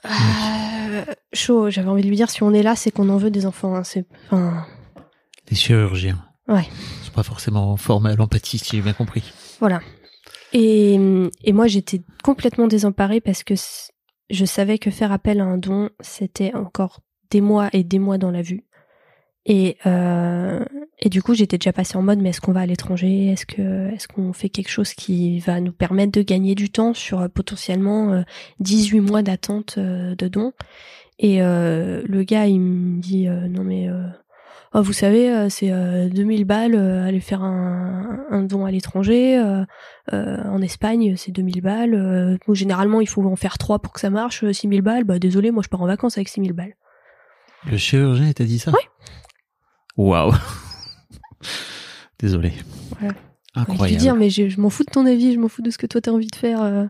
[0.07, 1.71] Euh, chaud.
[1.71, 3.75] J'avais envie de lui dire si on est là, c'est qu'on en veut des enfants.
[3.77, 3.85] hein.
[3.85, 4.67] C'est enfin
[5.51, 6.19] Les chirurgiens.
[6.49, 6.65] Ouais.
[7.05, 9.33] Sont pas forcément formés à l'empathie, si j'ai bien compris.
[9.61, 9.81] Voilà.
[10.53, 10.95] Et,
[11.45, 13.55] et moi, j'étais complètement désemparée parce que
[14.29, 17.01] je savais que faire appel à un don, c'était encore
[17.33, 18.63] des mois et des mois dans la vue.
[19.45, 20.65] Et, euh,
[21.01, 23.27] et du coup, j'étais déjà passée en mode, mais est-ce qu'on va à l'étranger?
[23.33, 26.95] Est-ce que est-ce qu'on fait quelque chose qui va nous permettre de gagner du temps
[26.95, 28.23] sur euh, potentiellement euh,
[28.61, 30.53] 18 mois d'attente euh, de don
[31.19, 33.89] Et euh, le gars, il me dit, euh, non mais...
[33.89, 34.07] euh,
[34.75, 39.39] Oh, vous savez, euh, c'est euh, 2000 balles, euh, aller faire un, don à l'étranger.
[39.39, 39.65] euh,
[40.15, 41.95] euh, en Espagne, c'est 2000 balles.
[41.95, 44.45] Euh, généralement, il faut en faire trois pour que ça marche.
[44.45, 46.75] Euh, 6000 balles, bah désolé, moi je pars en vacances avec 6000 balles.
[47.71, 48.79] Le chirurgien, t'a dit ça Ouais.
[49.97, 50.33] Waouh.
[52.19, 52.53] Désolé.
[52.99, 53.15] Voilà.
[53.55, 54.01] Je lui Incroyable.
[54.01, 55.87] dire, mais je, je m'en fous de ton avis, je m'en fous de ce que
[55.87, 56.63] toi t'as envie de faire.
[56.63, 56.87] euh,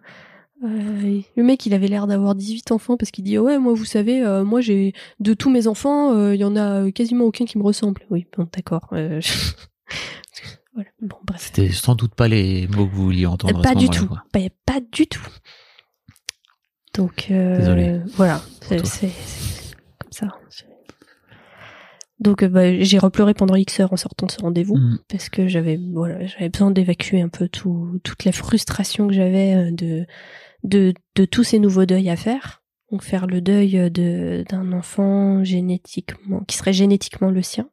[0.65, 3.85] euh, le mec, il avait l'air d'avoir 18 enfants parce qu'il dit ouais, moi vous
[3.85, 7.59] savez, euh, moi j'ai de tous mes enfants, il y en a quasiment aucun qui
[7.59, 8.03] me ressemble.
[8.11, 8.87] Oui, bon, d'accord.
[8.93, 9.53] je-
[10.75, 10.89] voilà.
[11.01, 11.17] Bon.
[11.37, 13.59] C'était sans doute pas les mots que vous vouliez entendre.
[13.59, 14.09] à pas ce du tout.
[14.33, 15.27] Pas, pas du tout.
[16.95, 18.01] Donc Désolé.
[18.15, 20.29] voilà, c'est comme ça.
[22.23, 24.99] Donc euh, bah, j'ai repleuré pendant X heures en sortant de ce rendez-vous Mm.
[25.09, 29.55] parce que j'avais voilà, j'avais besoin d'évacuer un peu tout, toute la frustration que j'avais
[29.55, 30.07] euh, de,
[30.65, 32.63] de de tous ces nouveaux deuils à faire.
[32.91, 37.69] Donc faire le deuil euh, de d'un enfant génétiquement qui serait génétiquement le sien,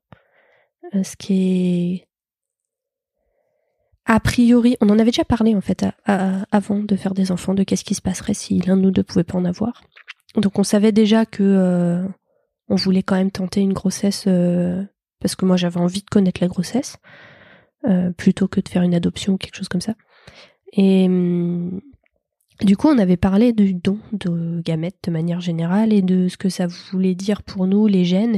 [1.03, 2.07] ce qui est
[4.05, 7.31] a priori, on en avait déjà parlé en fait à- à- avant de faire des
[7.31, 9.83] enfants, de qu'est-ce qui se passerait si l'un de nous deux pouvait pas en avoir.
[10.35, 12.03] Donc on savait déjà que euh,
[12.69, 14.83] on voulait quand même tenter une grossesse euh,
[15.19, 16.97] parce que moi j'avais envie de connaître la grossesse
[17.85, 19.95] euh, plutôt que de faire une adoption ou quelque chose comme ça.
[20.73, 21.81] Et hum,
[22.61, 26.35] du coup, on avait parlé du don de gamètes de manière générale et de ce
[26.35, 28.35] que ça voulait dire pour nous les gènes.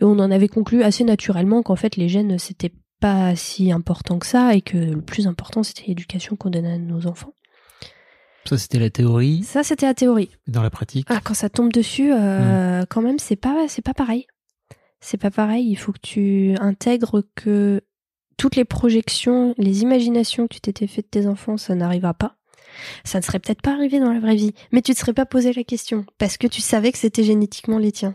[0.00, 4.18] Et on en avait conclu assez naturellement qu'en fait les gènes c'était pas si important
[4.18, 7.34] que ça et que le plus important c'était l'éducation qu'on donnait à nos enfants.
[8.48, 9.42] Ça, c'était la théorie.
[9.44, 10.30] Ça c'était la théorie.
[10.46, 13.94] Dans la pratique, Ah, quand ça tombe dessus, euh, quand même, c'est pas, c'est pas
[13.94, 14.26] pareil.
[15.00, 15.66] C'est pas pareil.
[15.68, 17.82] Il faut que tu intègres que
[18.36, 22.36] toutes les projections, les imaginations que tu t'étais fait de tes enfants, ça n'arrivera pas.
[23.04, 25.26] Ça ne serait peut-être pas arrivé dans la vraie vie, mais tu te serais pas
[25.26, 28.12] posé la question parce que tu savais que c'était génétiquement les tiens.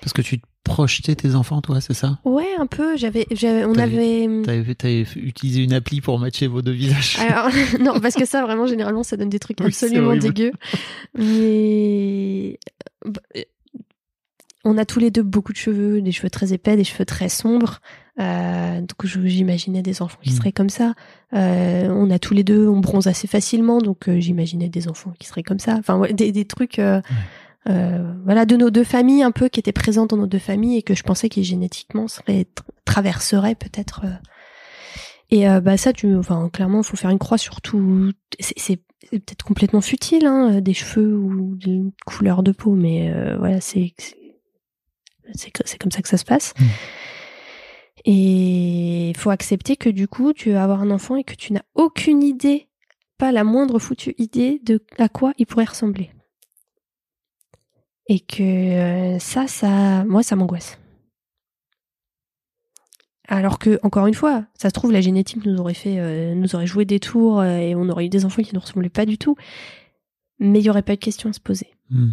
[0.00, 2.18] parce que tu projetais tes enfants, toi, c'est ça?
[2.24, 2.96] Ouais, un peu.
[2.96, 4.26] J'avais, j'avais, on avait.
[4.44, 7.18] T'avais t'avais utilisé une appli pour matcher vos deux visages.
[7.20, 7.48] Alors,
[7.80, 10.52] non, parce que ça, vraiment, généralement, ça donne des trucs Oui, absolument dégueux.
[11.16, 12.58] Mais
[13.06, 13.42] euh,
[14.64, 17.28] on a tous les deux beaucoup de cheveux, des cheveux très épais, des cheveux très
[17.28, 17.80] sombres.
[18.20, 20.36] Euh, donc j'imaginais des enfants qui Mm.
[20.36, 20.94] seraient comme ça.
[21.34, 25.12] Euh, on a tous les deux, on bronze assez facilement, donc euh, j'imaginais des enfants
[25.18, 25.74] qui seraient comme ça.
[25.78, 27.00] Enfin, ouais, des, des trucs, euh, euh,
[27.66, 30.82] voilà, de nos deux familles un peu qui étaient présents dans nos deux familles et
[30.82, 34.02] que je pensais qu'ils génétiquement seraient tra- traverseraient peut-être.
[34.04, 34.12] euh.
[35.30, 38.12] Et euh, bah ça, tu, enfin, clairement, il faut faire une croix sur tout.
[38.38, 43.60] C'est peut-être complètement futile, hein, des cheveux ou d'une couleur de peau, mais euh, voilà,
[43.60, 43.94] c'est
[45.32, 46.52] c'est- comme ça que ça se passe.
[46.58, 46.64] Mm.
[48.06, 51.52] Et il faut accepter que du coup, tu vas avoir un enfant et que tu
[51.54, 52.68] n'as aucune idée,
[53.16, 56.10] pas la moindre foutue idée de à quoi il pourrait ressembler.
[58.08, 60.78] Et que ça, ça, moi, ça m'angoisse.
[63.26, 66.54] Alors que, encore une fois, ça se trouve, la génétique nous aurait fait, euh, nous
[66.54, 69.06] aurait joué des tours euh, et on aurait eu des enfants qui ne ressemblaient pas
[69.06, 69.34] du tout.
[70.38, 71.68] Mais il n'y aurait pas de question à se poser.
[71.88, 72.12] Hmm.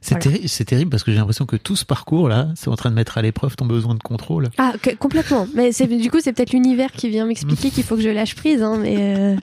[0.00, 0.38] C'est Voilà.
[0.38, 2.94] terri- c'est terrible parce que j'ai l'impression que tout ce parcours-là, c'est en train de
[2.94, 4.48] mettre à l'épreuve ton besoin de contrôle.
[4.58, 5.46] Ah, que- complètement.
[5.54, 8.34] Mais c'est du coup, c'est peut-être l'univers qui vient m'expliquer qu'il faut que je lâche
[8.36, 8.62] prise.
[8.62, 9.36] Hein, mais euh,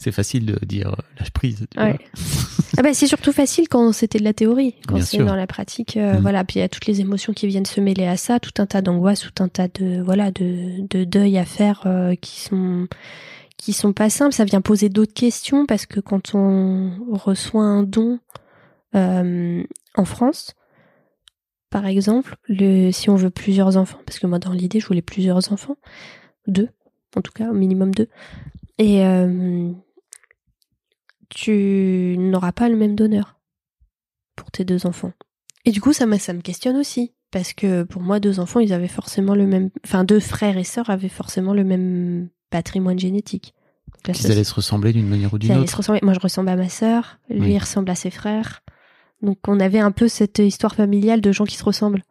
[0.00, 1.66] C'est facile de dire euh, lâche prise.
[1.76, 1.98] Ouais.
[2.78, 4.74] ah bah, c'est surtout facile quand c'était de la théorie.
[4.88, 6.22] Quand c'est dans la pratique, euh, Mm.
[6.22, 6.44] voilà.
[6.44, 8.66] Puis il y a toutes les émotions qui viennent se mêler à ça, tout un
[8.66, 12.88] tas d'angoisses, tout un tas de voilà de, de deuil à faire euh, qui sont
[13.56, 14.34] qui sont pas simples.
[14.34, 18.18] Ça vient poser d'autres questions parce que quand on reçoit un don
[18.94, 19.62] euh,
[19.94, 20.54] en France,
[21.68, 25.02] par exemple, le, si on veut plusieurs enfants, parce que moi dans l'idée je voulais
[25.02, 25.76] plusieurs enfants,
[26.46, 26.68] deux,
[27.16, 28.08] en tout cas au minimum deux,
[28.78, 29.02] et
[31.30, 33.36] tu n'auras pas le même donneur
[34.36, 35.12] pour tes deux enfants.
[35.64, 38.60] Et du coup ça me, ça me questionne aussi, parce que pour moi deux enfants
[38.60, 42.98] ils avaient forcément le même, enfin deux frères et sœurs avaient forcément le même patrimoine
[42.98, 43.54] génétique.
[44.06, 45.70] Là, ça, allaient se ressembler d'une manière ou d'une autre.
[45.70, 46.00] se ressembler.
[46.02, 47.52] Moi, je ressemble à ma sœur, lui, Oui.
[47.52, 48.62] il ressemble à ses frères.
[49.20, 52.02] Donc, on avait un peu cette histoire familiale de gens qui se ressemblent.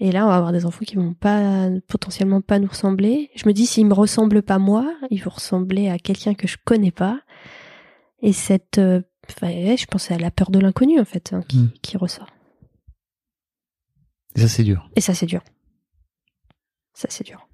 [0.00, 3.30] Et là, on va avoir des enfants qui vont pas, potentiellement pas nous ressembler.
[3.36, 6.56] Je me dis, s'ils me ressemblent pas moi, ils vont ressembler à quelqu'un que je
[6.62, 7.20] connais pas.
[8.26, 9.02] Et cette, euh,
[9.42, 11.72] ouais, je pense à la peur de l'inconnu, en fait, hein, qui, Mm.
[11.82, 12.28] qui ressort.
[14.34, 14.88] Et ça, c'est dur.
[14.96, 15.42] Et ça, c'est dur.
[16.94, 17.46] Ça, c'est dur.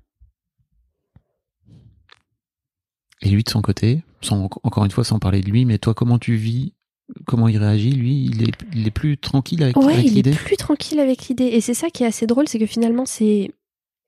[3.23, 5.93] Et lui, de son côté, sans, encore une fois, sans parler de lui, mais toi,
[5.95, 6.73] comment tu vis
[7.27, 7.91] Comment il réagit?
[7.91, 10.31] Lui, il est, il est plus tranquille avec, Ouais, avec il est l'idée?
[10.31, 11.47] plus tranquille avec l'idée.
[11.47, 13.51] Et c'est ça qui est assez drôle, c'est que finalement, c'est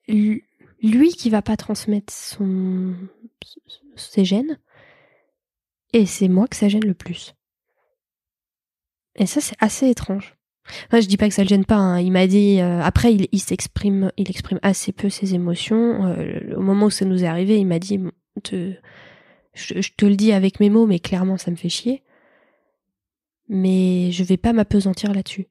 [0.06, 0.44] lui
[0.80, 2.94] lui qui va pas transmettre son
[3.96, 4.56] ses gènes,
[5.92, 7.34] et c'est moi que ça gêne le plus.
[9.16, 10.34] Et ça, c'est assez étrange.
[10.86, 11.76] Enfin, je dis pas que ça le gêne pas.
[11.76, 12.00] hein.
[12.00, 16.04] Il m'a dit euh, après, il, il s'exprime, il exprime assez peu ses émotions.
[16.06, 17.98] Euh, au moment où ça nous est arrivé, il m'a dit,
[18.42, 18.74] te-
[19.54, 22.02] je, je te le dis avec mes mots, mais clairement, ça me fait chier.
[23.48, 25.48] Mais je vais pas m'apesantir là-dessus.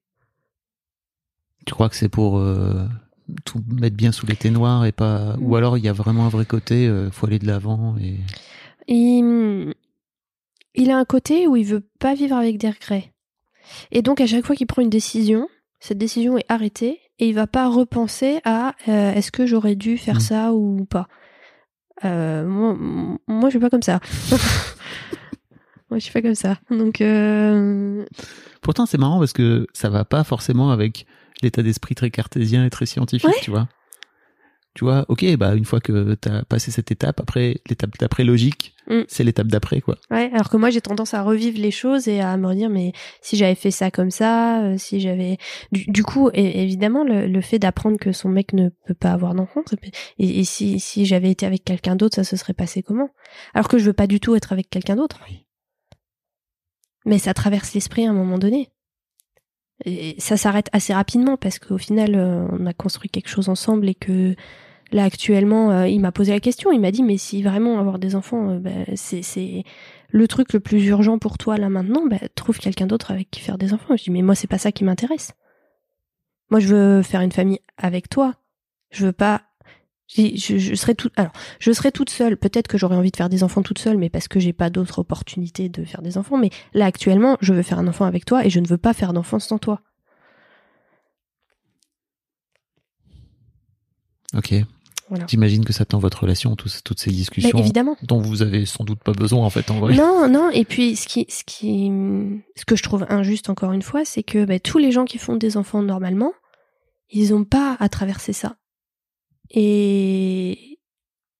[1.67, 2.87] Tu crois que c'est pour euh,
[3.45, 5.35] tout mettre bien sous les ténoirs et pas.
[5.37, 5.43] Mm.
[5.43, 8.15] Ou alors il y a vraiment un vrai côté, euh, faut aller de l'avant et.
[8.87, 9.75] Il,
[10.75, 13.13] il a un côté où il veut pas vivre avec des regrets.
[13.91, 15.47] Et donc, à chaque fois qu'il prend une décision,
[15.79, 19.97] cette décision est arrêtée et il va pas repenser à euh, est-ce que j'aurais dû
[19.97, 20.19] faire Mm.
[20.21, 21.07] ça ou pas.
[22.03, 22.75] Euh, moi,
[23.27, 23.99] moi, je suis pas comme ça.
[25.89, 26.57] moi, je suis pas comme ça.
[26.69, 28.05] Donc, euh,
[28.61, 31.05] Pourtant, c'est marrant parce que ça va pas forcément avec
[31.41, 33.35] l'état d'esprit très cartésien et très scientifique, Ouais.
[33.41, 33.67] tu vois.
[34.73, 38.73] Tu vois, ok, bah une fois que t'as passé cette étape, après l'étape d'après logique,
[38.87, 39.03] Mm.
[39.07, 39.97] c'est l'étape d'après, quoi.
[40.09, 42.91] Ouais, alors que moi j'ai tendance à revivre les choses et à me dire mais
[43.21, 45.37] si j'avais fait ça comme ça, euh, si j'avais
[45.71, 49.33] du, du coup évidemment le, le fait d'apprendre que son mec ne peut pas avoir
[49.33, 49.61] d'enfant
[50.17, 53.09] et, et si si j'avais été avec quelqu'un d'autre ça se serait passé comment?
[53.53, 55.19] Alors que je veux pas du tout être avec quelqu'un d'autre.
[55.29, 55.45] Oui.
[57.05, 58.69] Mais ça traverse l'esprit à un moment donné.
[59.85, 63.89] Et ça s'arrête assez rapidement parce qu'au final euh, on a construit quelque chose ensemble
[63.89, 64.35] et que
[64.91, 66.71] Là actuellement, euh, il m'a posé la question.
[66.71, 69.63] Il m'a dit mais si vraiment avoir des enfants, euh, bah, c'est
[70.09, 72.05] le truc le plus urgent pour toi là maintenant.
[72.07, 73.95] Bah, trouve quelqu'un d'autre avec qui faire des enfants.
[73.95, 75.31] Je dis mais moi c'est pas ça qui m'intéresse.
[76.49, 78.35] Moi je veux faire une famille avec toi.
[78.91, 79.43] Je veux pas.
[80.13, 81.13] Je, je, je serais toute.
[81.15, 82.35] Alors je serais toute seule.
[82.37, 84.69] Peut-être que j'aurais envie de faire des enfants toute seule, mais parce que j'ai pas
[84.69, 86.37] d'autres opportunités de faire des enfants.
[86.37, 88.93] Mais là actuellement, je veux faire un enfant avec toi et je ne veux pas
[88.93, 89.81] faire d'enfant sans toi.
[94.35, 94.53] Ok.
[95.09, 95.25] Voilà.
[95.27, 97.97] J'imagine que ça tend votre relation, toutes ces Mais discussions évidemment.
[98.01, 99.93] dont vous avez sans doute pas besoin en fait en vrai.
[99.93, 100.49] Non, non.
[100.51, 101.91] Et puis, ce qui, ce qui,
[102.55, 105.17] ce que je trouve injuste encore une fois, c'est que bah, tous les gens qui
[105.17, 106.31] font des enfants normalement,
[107.09, 108.55] ils ont pas à traverser ça.
[109.53, 110.67] Et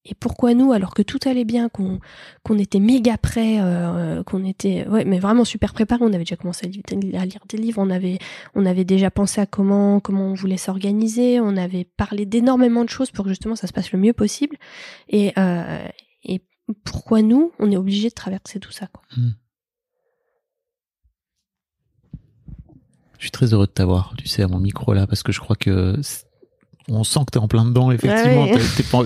[0.04, 2.00] et pourquoi nous, alors que tout allait bien, qu'on
[2.44, 6.04] qu'on était méga prêts, euh, qu'on était, ouais, mais vraiment super préparés.
[6.04, 8.18] On avait déjà commencé à li- à lire des livres, on avait,
[8.56, 12.90] on avait déjà pensé à comment, comment on voulait s'organiser, on avait parlé d'énormément de
[12.90, 14.58] choses pour que justement ça se passe le mieux possible.
[15.08, 15.88] Et euh,
[16.24, 16.42] et
[16.84, 19.04] pourquoi nous, on est obligé de traverser tout ça, quoi.
[23.18, 25.40] Je suis très heureux de t'avoir, tu sais, à mon micro là, parce que je
[25.40, 25.96] crois que
[27.00, 28.46] on sent que t'es en plein dedans, effectivement.
[28.46, 28.60] Ouais.
[28.78, 29.04] T'es pas,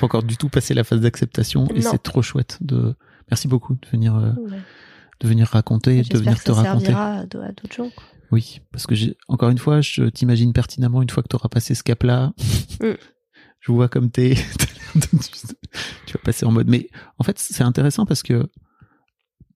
[0.00, 2.94] encore du tout passé la phase d'acceptation et c'est trop chouette de.
[3.30, 4.58] Merci beaucoup de venir, euh, Ouais.
[5.20, 6.84] de venir raconter, de J'espère venir que te ça raconter.
[6.86, 7.90] servira à d'autres gens.
[7.90, 8.04] quoi.
[8.32, 11.48] Oui, parce que j'ai encore une fois, je t'imagine pertinemment une fois que tu auras
[11.48, 12.32] passé ce cap-là.
[12.80, 12.90] Mm.
[13.60, 14.34] Je vois comme t'es.
[16.06, 16.68] tu vas passer en mode.
[16.68, 18.48] Mais en fait, c'est intéressant parce que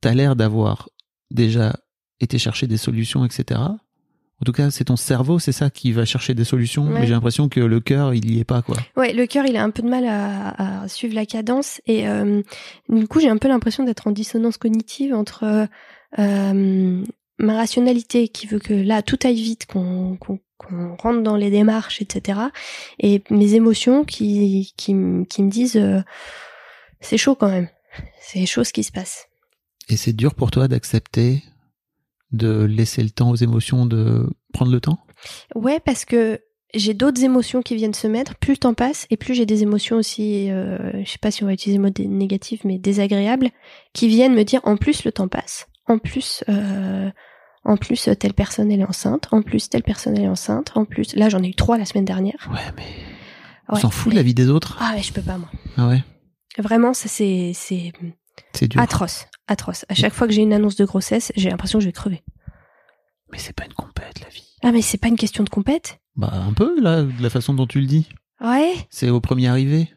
[0.01, 0.89] t'as l'air d'avoir
[1.31, 1.79] déjà
[2.19, 3.61] été chercher des solutions, etc.
[4.43, 6.87] En tout cas, c'est ton cerveau, c'est ça qui va chercher des solutions.
[6.89, 7.01] Ouais.
[7.01, 8.77] Mais j'ai l'impression que le cœur, il y est pas, quoi.
[8.97, 12.09] Ouais, le cœur, il a un peu de mal à, à suivre la cadence et
[12.09, 12.43] euh,
[12.89, 15.69] du coup, j'ai un peu l'impression d'être en dissonance cognitive entre
[16.19, 17.05] euh,
[17.39, 20.19] ma rationalité qui veut que là tout aille vite, qu'on
[20.99, 22.39] rentre dans les démarches, etc.
[22.99, 26.01] Et mes émotions qui qui, m- qui me disent euh,
[27.01, 27.69] c'est chaud quand même,
[28.21, 29.27] c'est chaud ce qui se passe.
[29.89, 31.43] Et c'est dur pour toi d'accepter
[32.33, 34.99] de laisser le temps aux émotions de prendre le temps?
[35.55, 36.41] Ouais, parce que
[36.75, 38.37] j'ai d'autres émotions qui viennent se mettre.
[38.37, 41.43] Plus le temps passe et plus j'ai des émotions aussi, euh, je sais pas si
[41.43, 43.51] on va utiliser le mot négatif, mais désagréables,
[43.93, 47.11] qui viennent me dire en plus le temps passe, en plus, euh,
[47.65, 50.85] en plus telle personne elle est enceinte, en plus telle personne elle est enceinte, en
[50.85, 52.49] plus là j'en ai eu trois la semaine dernière.
[52.53, 52.85] Ouais, mais
[53.69, 54.79] on Ouais, s'en fout de mais- la vie des autres.
[54.81, 55.49] Ah ouais, je peux pas moi.
[55.77, 56.03] Ah ouais,
[56.59, 57.93] Vraiment, ça c'est c'est
[58.53, 58.81] c'est dur.
[58.81, 59.85] atroce, atroce.
[59.89, 62.23] À chaque fois que j'ai une annonce de grossesse, j'ai l'impression que je vais crever.
[63.33, 64.57] Mais c'est pas une compète, la vie.
[64.63, 66.01] Ah mais c'est pas une question de compète?
[66.17, 68.09] Bah, un peu, là, de la façon dont tu le dis.
[68.41, 68.75] Ouais.
[68.91, 69.89] C'est au premier arrivé.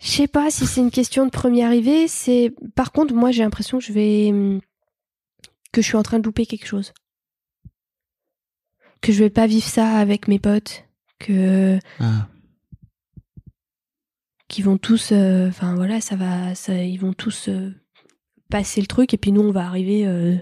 [0.00, 2.08] Je sais pas si c'est une question de premier arrivé.
[2.08, 4.60] C'est par contre, moi, j'ai l'impression que je vais hum,
[5.72, 6.92] que je suis en train de louper quelque chose,
[9.00, 10.84] que je vais pas vivre ça avec mes potes,
[11.18, 12.28] que Ah,
[14.48, 17.72] qu'ils vont tous, euh, enfin voilà, ça va, ça, ils vont tous euh,
[18.52, 20.36] passer le truc et puis nous, on va arriver euh,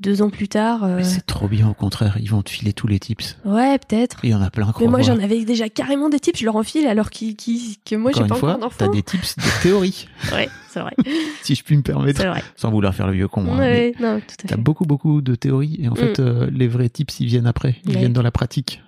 [0.00, 0.84] deux ans plus tard.
[0.84, 2.16] euh, mais c'est trop bien, au contraire.
[2.20, 3.36] Ils vont te filer tous les tips.
[3.44, 4.18] ouais, peut-être.
[4.22, 6.38] Il y en a plein, Mais moi, j'en avais déjà carrément des tips.
[6.40, 9.36] Je leur enfile alors qu'ils, qu'ils- que moi, j'ai pas fois, encore t'as des tips
[9.36, 10.92] de théorie, Ouais, c'est vrai.
[11.42, 12.22] si je puis me permettre,
[12.56, 13.42] sans vouloir faire le vieux con.
[13.42, 14.60] hein, mais Ouais, non, tout à T'as fait.
[14.60, 17.76] beaucoup, beaucoup de théories, et en fait, euh, les vrais tips, ils viennent après.
[17.84, 17.98] Ils Ouais.
[17.98, 18.82] viennent dans la pratique.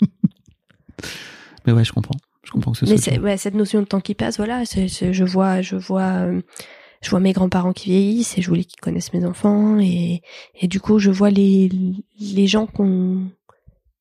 [1.66, 2.16] mais ouais, je comprends.
[2.44, 3.18] Je comprends que ce Mais soit.
[3.18, 6.40] ouais, cette notion de temps qui passe, voilà, c'est, c'est- je vois, je vois, euh,
[7.00, 10.22] je vois mes grands-parents qui vieillissent et je voulais qu'ils connaissent mes enfants et,
[10.60, 11.68] et du coup, je vois les,
[12.20, 13.28] les gens qu'on,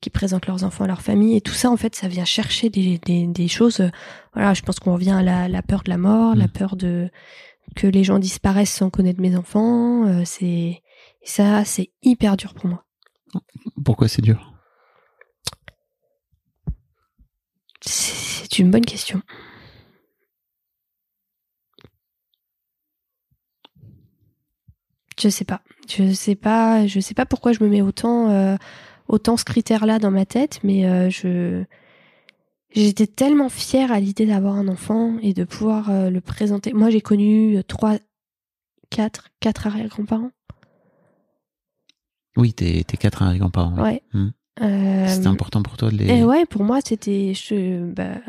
[0.01, 2.69] qui présentent leurs enfants à leur famille et tout ça, en fait, ça vient chercher
[2.69, 3.79] des, des, des choses.
[3.81, 3.89] euh,
[4.33, 6.51] Voilà, je pense qu'on revient à la, la peur de la mort, la Mm.
[6.51, 7.09] peur de
[7.75, 10.05] que les gens disparaissent sans connaître mes enfants.
[10.07, 10.81] euh, c'est
[11.23, 12.83] ça, c'est hyper dur pour moi.
[13.83, 14.53] Pourquoi c'est dur?
[17.81, 19.21] C'est une bonne question.
[25.19, 25.61] Je sais pas.
[25.89, 26.85] Je sais pas.
[26.87, 28.55] Je sais pas pourquoi je me mets autant, euh,
[29.07, 31.63] autant ce critère-là dans ma tête, mais euh, je
[32.75, 36.73] j'étais tellement fière à l'idée d'avoir un enfant et de pouvoir euh, le présenter.
[36.73, 37.97] Moi, j'ai connu trois,
[38.89, 40.31] quatre, quatre arrière-grands-parents.
[42.35, 43.81] Oui, t'es t'es quatre arrière-grands-parents.
[43.81, 44.03] Ouais.
[44.13, 44.27] Mm.
[44.61, 46.07] Euh, C'était important pour toi de les.
[46.09, 47.33] Et ouais, pour moi, c'était.
[47.95, 48.21] bah,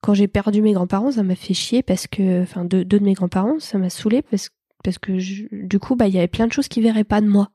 [0.00, 2.42] quand j'ai perdu mes grands-parents, ça m'a fait chier parce que.
[2.42, 4.50] Enfin, deux, deux de mes grands-parents, ça m'a saoulé parce,
[4.82, 7.20] parce que je- du coup, bah, il y avait plein de choses qui verraient pas
[7.20, 7.50] de moi.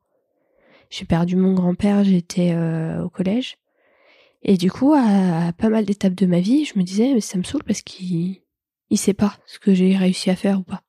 [0.90, 3.58] J'ai perdu mon grand-père, j'étais euh, au collège.
[4.44, 7.22] Et du coup, à, à pas mal d'étapes de ma vie, je me disais, mais
[7.22, 8.42] ça me saoule parce qu'il
[8.90, 10.84] il sait pas ce que j'ai réussi à faire ou pas.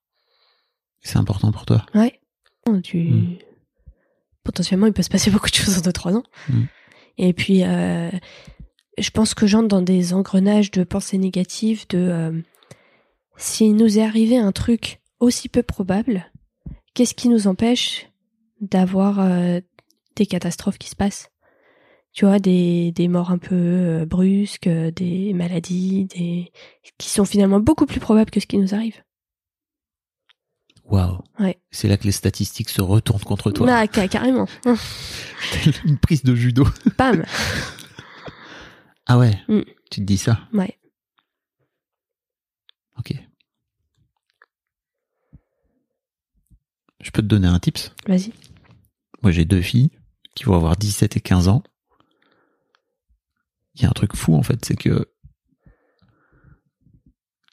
[1.01, 1.85] C'est important pour toi.
[1.95, 2.21] Ouais.
[2.85, 2.99] Tu...
[3.11, 3.39] Mm.
[4.45, 6.23] Potentiellement, il peut se passer beaucoup de choses en 2-3 ans.
[6.49, 6.63] Mm.
[7.19, 8.11] Et puis, euh,
[8.99, 12.41] je pense que j'entre dans des engrenages de pensées négatives, de euh,
[13.37, 16.31] s'il nous est arrivé un truc aussi peu probable,
[16.95, 18.09] qu'est-ce qui nous empêche
[18.61, 19.61] d'avoir euh,
[20.17, 21.31] des catastrophes qui se passent?
[22.13, 26.51] Tu vois, des, des morts un peu euh, brusques, euh, des maladies, des
[26.97, 29.03] qui sont finalement beaucoup plus probables que ce qui nous arrive.
[30.85, 31.19] Waouh.
[31.39, 31.59] Ouais.
[31.71, 33.67] C'est là que les statistiques se retournent contre toi.
[33.67, 34.47] Bah, ca- carrément.
[35.85, 36.67] Une prise de judo.
[36.97, 37.25] Pam.
[39.07, 39.39] Ah ouais.
[39.49, 39.61] Mm.
[39.91, 40.41] Tu te dis ça?
[40.55, 40.79] Ouais.
[42.99, 43.13] Ok.
[47.01, 47.93] Je peux te donner un tips?
[48.07, 48.33] Vas-y.
[49.23, 49.91] Moi, j'ai deux filles
[50.35, 51.63] qui vont avoir 17 et 15 ans.
[53.75, 55.09] Il y a un truc fou, en fait, c'est que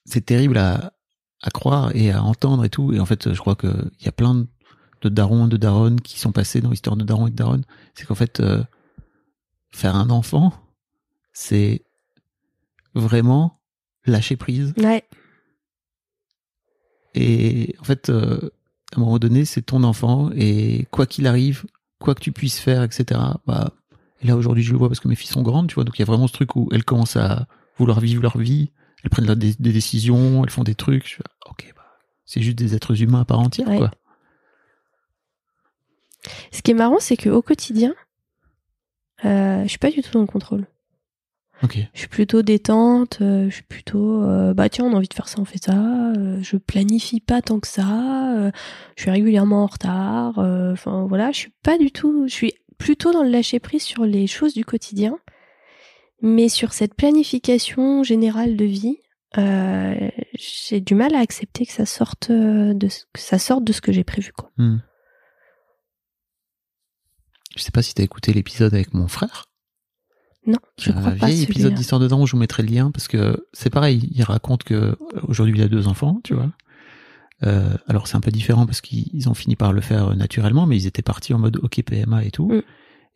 [0.05, 0.93] c'est terrible à,
[1.41, 2.93] à croire et à entendre et tout.
[2.93, 4.47] Et en fait, je crois qu'il y a plein de,
[5.01, 7.65] de darons, de daronnes qui sont passés dans l'histoire de darons et de daronnes.
[7.93, 8.63] C'est qu'en fait, euh,
[9.71, 10.53] faire un enfant,
[11.33, 11.85] c'est
[12.93, 13.61] vraiment
[14.05, 14.73] lâcher prise.
[14.77, 15.03] Ouais.
[17.13, 18.49] Et en fait, euh,
[18.95, 21.65] à un moment donné, c'est ton enfant et quoi qu'il arrive,
[21.99, 23.19] quoi que tu puisses faire, etc.
[23.45, 23.71] Bah,
[24.21, 25.83] et là aujourd'hui, je le vois parce que mes filles sont grandes, tu vois.
[25.83, 28.71] Donc il y a vraiment ce truc où elles commencent à vouloir vivre leur vie,
[29.03, 31.07] elles prennent des, des décisions, elles font des trucs.
[31.09, 31.83] Je fais, ok, bah,
[32.25, 33.77] c'est juste des êtres humains à part entière, Ouais.
[33.77, 33.91] quoi.
[36.51, 37.93] Ce qui est marrant, c'est qu'au quotidien,
[39.25, 40.65] euh, je suis pas du tout dans le contrôle.
[41.93, 45.13] Je suis plutôt détente, euh, je suis plutôt euh, bah tiens on a envie de
[45.13, 46.11] faire ça on fait ça.
[46.15, 48.51] euh, je planifie pas tant que ça.
[48.95, 50.37] je suis régulièrement en retard.
[50.37, 52.27] Enfin voilà, je suis pas du tout.
[52.27, 55.17] Je suis plutôt dans le lâcher prise sur les choses du quotidien,
[56.21, 58.97] mais sur cette planification générale de vie,
[59.37, 63.71] euh, j'ai du mal à accepter que ça sorte de ce- que ça sorte de
[63.73, 64.51] ce que j'ai prévu quoi.
[64.57, 64.77] Hmm.
[67.55, 69.45] Je sais pas si t'as écouté l'épisode avec mon frère.
[70.47, 71.25] Non, je un crois pas.
[71.27, 74.23] vieil épisode d'Histoire dedans où je vous mettrai le lien parce que c'est pareil, il
[74.23, 74.95] raconte que euh,
[75.27, 76.51] aujourd'hui il a deux enfants, tu vois.
[77.43, 80.65] Euh, alors c'est un peu différent parce qu'ils ont fini par le faire euh, naturellement,
[80.65, 82.47] mais ils étaient partis en mode OK PMA et tout.
[82.47, 82.61] Mm.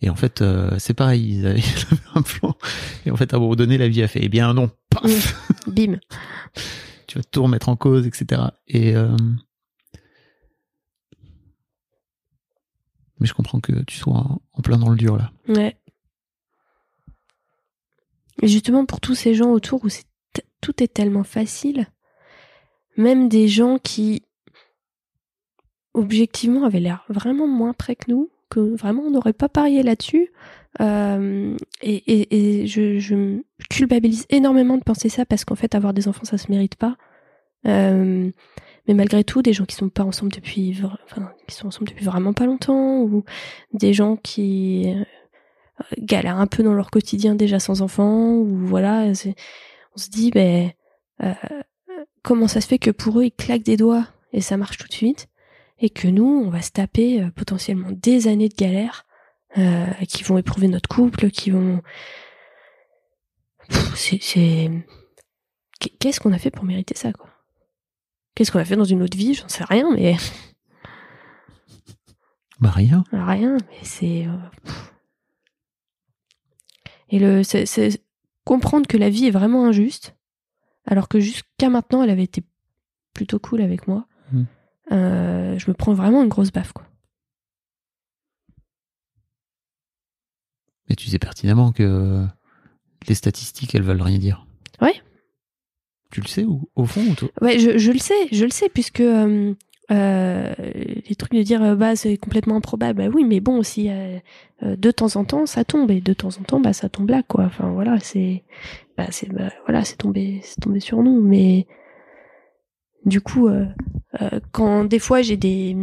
[0.01, 1.61] Et en fait, euh, c'est pareil, ils avaient,
[2.15, 2.55] un plan.
[3.05, 5.49] Et en fait, à un moment donné, la vie a fait, eh bien non, paf,
[5.67, 5.99] Bim.
[7.07, 8.41] tu vas tout remettre en cause, etc.
[8.67, 9.15] Et euh,
[13.19, 15.31] mais je comprends que tu sois en plein dans le dur là.
[15.47, 15.75] Ouais.
[18.43, 19.89] Justement, pour tous ces gens autour où
[20.61, 21.87] tout est tellement facile,
[22.97, 24.23] même des gens qui,
[25.93, 30.31] objectivement, avaient l'air vraiment moins près que nous, que vraiment on n'aurait pas parié là-dessus.
[30.81, 36.37] euh, et je, culpabilise énormément de penser ça parce qu'en fait, avoir des enfants, ça
[36.37, 36.95] se mérite pas.
[37.67, 38.31] Euh,
[38.87, 40.75] mais malgré tout, des gens qui sont pas ensemble depuis,
[41.47, 43.23] qui sont ensemble depuis vraiment pas longtemps, ou
[43.73, 44.87] des gens qui
[45.97, 50.71] galèrent un peu dans leur quotidien déjà sans enfants, ou voilà, on se dit, ben,
[51.23, 51.33] euh,
[52.23, 54.87] comment ça se fait que pour eux, ils claquent des doigts et ça marche tout
[54.87, 55.27] de suite,
[55.79, 59.05] et que nous, on va se taper euh, potentiellement des années de galère,
[59.57, 61.81] euh, qui vont éprouver notre couple, qui vont...
[63.95, 64.69] C'est-
[65.99, 67.29] Qu'est-ce qu'on a fait pour mériter ça, quoi?
[68.35, 69.33] Qu'est-ce qu'on a fait dans une autre vie?
[69.33, 70.15] J'en sais rien, mais...
[72.59, 73.03] Bah rien.
[73.11, 74.25] Rien, mais c'est.
[77.09, 78.01] Et le, c'est, c'est
[78.45, 80.15] comprendre que la vie est vraiment injuste,
[80.85, 82.43] alors que jusqu'à maintenant, elle avait été
[83.13, 84.07] plutôt cool avec moi.
[84.31, 84.43] Mm.
[84.91, 86.85] Euh, je me prends vraiment une grosse baffe, quoi.
[90.89, 92.25] Mais tu sais pertinemment que
[93.07, 94.47] les statistiques, elles veulent rien dire.
[94.81, 94.99] Ouais.
[96.11, 97.29] Tu le sais ou au fond ou toi?
[97.41, 99.53] Ouais, je, je le sais, je le sais, puisque euh,
[99.91, 103.89] euh, les trucs de dire euh, bah c'est complètement improbable, bah oui, mais bon, si
[103.89, 104.19] euh,
[104.63, 107.09] euh, de temps en temps ça tombe et de temps en temps bah ça tombe
[107.09, 107.45] là, quoi.
[107.45, 108.43] Enfin voilà, c'est
[108.97, 111.67] bah c'est bah, voilà, c'est tombé, c'est tombé sur nous, mais
[113.05, 113.65] du coup, euh,
[114.51, 115.75] quand des fois j'ai des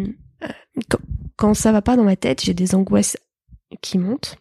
[0.88, 1.00] quand,
[1.36, 3.16] quand ça va pas dans ma tête, j'ai des angoisses
[3.82, 4.36] qui montent.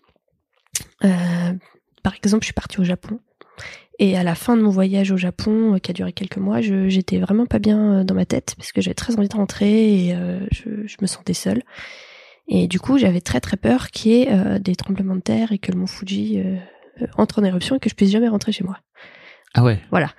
[1.01, 3.20] Par exemple, je suis partie au Japon.
[3.98, 6.60] Et à la fin de mon voyage au Japon, euh, qui a duré quelques mois,
[6.62, 10.08] j'étais vraiment pas bien euh, dans ma tête parce que j'avais très envie de rentrer
[10.08, 11.62] et euh, je, je me sentais seule.
[12.48, 15.52] Et du coup, j'avais très très peur qu'il y ait euh, des tremblements de terre
[15.52, 16.58] et que le mont Fuji euh,
[17.18, 18.78] entre en éruption et que je puisse jamais rentrer chez moi.
[19.54, 19.80] Ah ouais.
[19.89, 20.12] Voilà.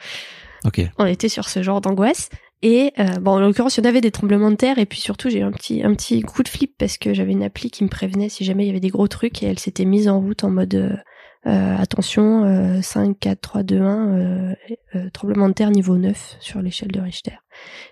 [0.64, 0.81] Ok.
[0.99, 2.31] On était sur ce genre d'angoisse.
[2.62, 4.99] Et euh, bon, en l'occurrence, il y en avait des tremblements de terre et puis
[4.99, 7.70] surtout, j'ai eu un petit un petit coup de flip parce que j'avais une appli
[7.70, 10.09] qui me prévenait si jamais il y avait des gros trucs et elle s'était mise
[10.09, 10.99] en route en mode
[11.47, 14.55] euh, attention, euh, 5, 4, 3, 2, 1, euh,
[14.94, 17.38] euh, tremblement de terre niveau 9 sur l'échelle de Richter.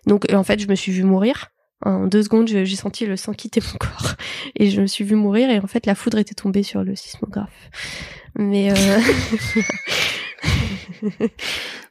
[0.06, 1.48] Donc euh, en fait, je me suis vue mourir.
[1.84, 4.14] En deux secondes, j'ai senti le sang quitter mon corps
[4.56, 6.96] et je me suis vue mourir et en fait, la foudre était tombée sur le
[6.96, 7.70] sismographe.
[8.36, 8.74] Mais euh...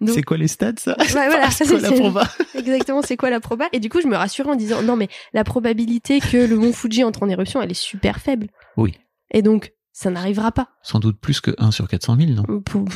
[0.06, 0.96] C'est quoi les stats ça?
[1.10, 3.68] Voilà, C'est quoi la proba Exactement, c'est quoi la proba?
[3.72, 6.74] Et du coup, je me rassurais en disant non, mais la probabilité que le mont
[6.74, 8.48] Fuji entre en éruption, elle est super faible.
[8.78, 8.94] Oui.
[9.32, 10.70] Et donc, ça n'arrivera pas.
[10.82, 12.44] Sans doute plus que 1 sur 400 000, non?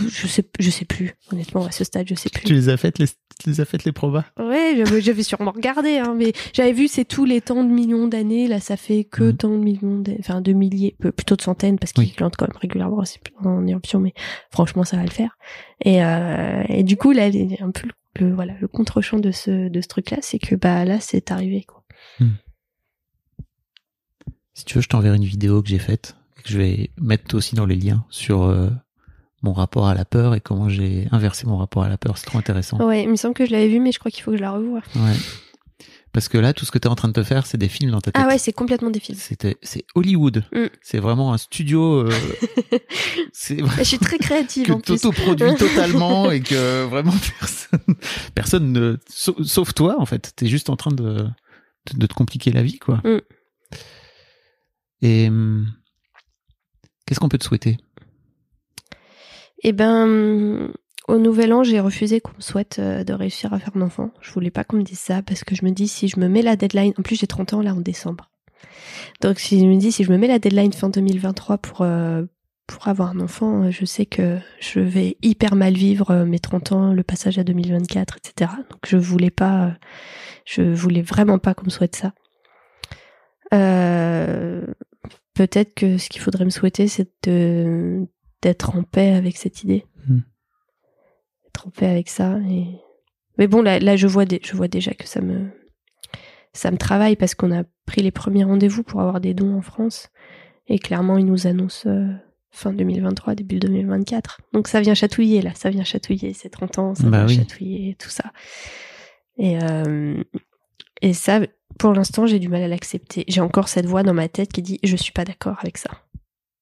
[0.10, 1.14] Je sais, je sais plus.
[1.32, 2.43] Honnêtement, à ce stade, je sais plus.
[2.43, 4.26] Tu les as faites les, tu les as faites les probas?
[4.39, 8.08] Ouais, j'avais, j'avais sûrement regardé, hein, mais j'avais vu c'est tous les temps de millions
[8.08, 8.48] d'années.
[8.48, 9.38] Là, ça fait que Mhm.
[9.38, 12.14] tant de millions, d'années- enfin de milliers, plutôt de centaines, parce qu'ils Oui.
[12.18, 14.14] plantent quand même régulièrement c'est plus en éruption, mais
[14.52, 15.38] franchement, ça va le faire.
[15.86, 19.32] Et, euh, et du coup, là, les- un peu le, le- voilà, le contre-champ de
[19.32, 21.84] ce de ce truc-là, c'est que bah là, c'est arrivé quoi.
[24.56, 26.16] Si tu veux, je t'enverrai une vidéo que j'ai faite
[26.48, 28.70] que je vais mettre aussi dans les liens sur euh,
[29.43, 32.18] mon rapport à la peur et comment j'ai inversé mon rapport à la peur.
[32.18, 32.78] C'est trop intéressant.
[32.86, 34.41] Ouais, il me semble que je l'avais vu, mais je crois qu'il faut que je
[34.41, 34.82] la revoie.
[34.95, 35.14] Ouais.
[36.14, 37.68] Parce que là, tout ce que tu es en train de te faire, c'est des
[37.68, 38.24] films dans ta tête.
[38.26, 39.20] Ah ouais, c'est complètement des films.
[39.62, 40.43] C'est Hollywood.
[40.52, 40.66] Mm.
[40.82, 42.08] C'est vraiment un studio.
[42.08, 42.12] euh,
[43.34, 45.00] c'est Je suis très créative en que plus.
[45.00, 47.95] t'auto-produis totalement et que vraiment personne,
[48.34, 51.28] personne ne, sa- sauf toi en fait, t'es juste en train de,
[51.93, 53.02] de te compliquer la vie quoi.
[53.04, 53.20] Mm.
[55.04, 55.68] Et hum,
[57.08, 57.78] qu'est-ce qu'on peut te souhaiter?
[59.64, 60.72] Eh ben,
[61.08, 64.12] au nouvel an, j'ai refusé qu'on me souhaite euh, de réussir à faire un enfant.
[64.22, 66.28] Je voulais pas qu'on me dise ça parce que je me dis si je me
[66.28, 68.30] mets la deadline, en plus j'ai 30 ans là en décembre.
[69.22, 72.24] Donc si je me dis si je me mets la deadline fin 2023 pour euh,
[72.68, 76.72] pour avoir un enfant, euh, je sais que je vais hyper mal vivre mes 30
[76.74, 78.51] ans, le passage à 2024, etc.
[78.70, 79.74] Donc je voulais pas,
[80.45, 82.12] je voulais vraiment pas qu'on me souhaite ça.
[83.53, 84.66] Euh,
[85.38, 88.06] Peut-être que ce qu'il faudrait me souhaiter, c'est de
[88.42, 90.20] d'être en paix avec cette idée, Hmm.
[91.48, 92.38] être en paix avec ça.
[92.50, 92.66] Et...
[93.38, 95.50] Mais bon, là, là, je vois, dé- je vois déjà que ça me
[96.54, 99.62] ça me travaille parce qu'on a pris les premiers rendez-vous pour avoir des dons en
[99.62, 100.10] France.
[100.68, 102.08] Et clairement, il nous annonce euh,
[102.52, 104.42] fin 2023, début 2024.
[104.54, 105.52] Donc ça vient chatouiller, là.
[105.56, 106.34] Ça vient chatouiller.
[106.34, 107.36] C'est 30 ans, ça Bah vient oui.
[107.36, 108.32] chatouiller, tout ça.
[109.38, 110.24] Et, euh,
[111.04, 111.42] et ça,
[111.80, 113.23] pour l'instant, j'ai du mal à l'accepter.
[113.28, 115.89] J'ai encore cette voix dans ma tête qui dit Je suis pas d'accord avec ça.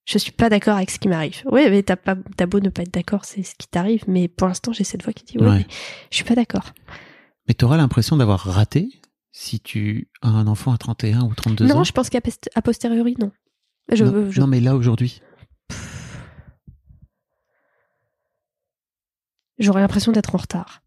[0.06, 1.42] Je suis pas d'accord avec ce qui m'arrive.
[1.50, 4.04] Oui, mais t'as pas, beau ne pas être d'accord, c'est ce qui t'arrive.
[4.06, 5.56] Mais pour l'instant, j'ai cette voix qui dit Ouais, Ouais.
[5.58, 5.66] mais
[6.10, 6.72] je suis pas d'accord.
[7.48, 8.88] Mais t'auras l'impression d'avoir raté
[9.32, 11.84] si tu as un enfant à 31 ou 32 Non, ans?
[11.84, 12.20] je pense qu'à
[12.62, 13.32] posteriori, non.
[13.92, 15.20] Je, non, je- non, mais là aujourd'hui.
[19.58, 20.82] J'aurais l'impression d'être en retard.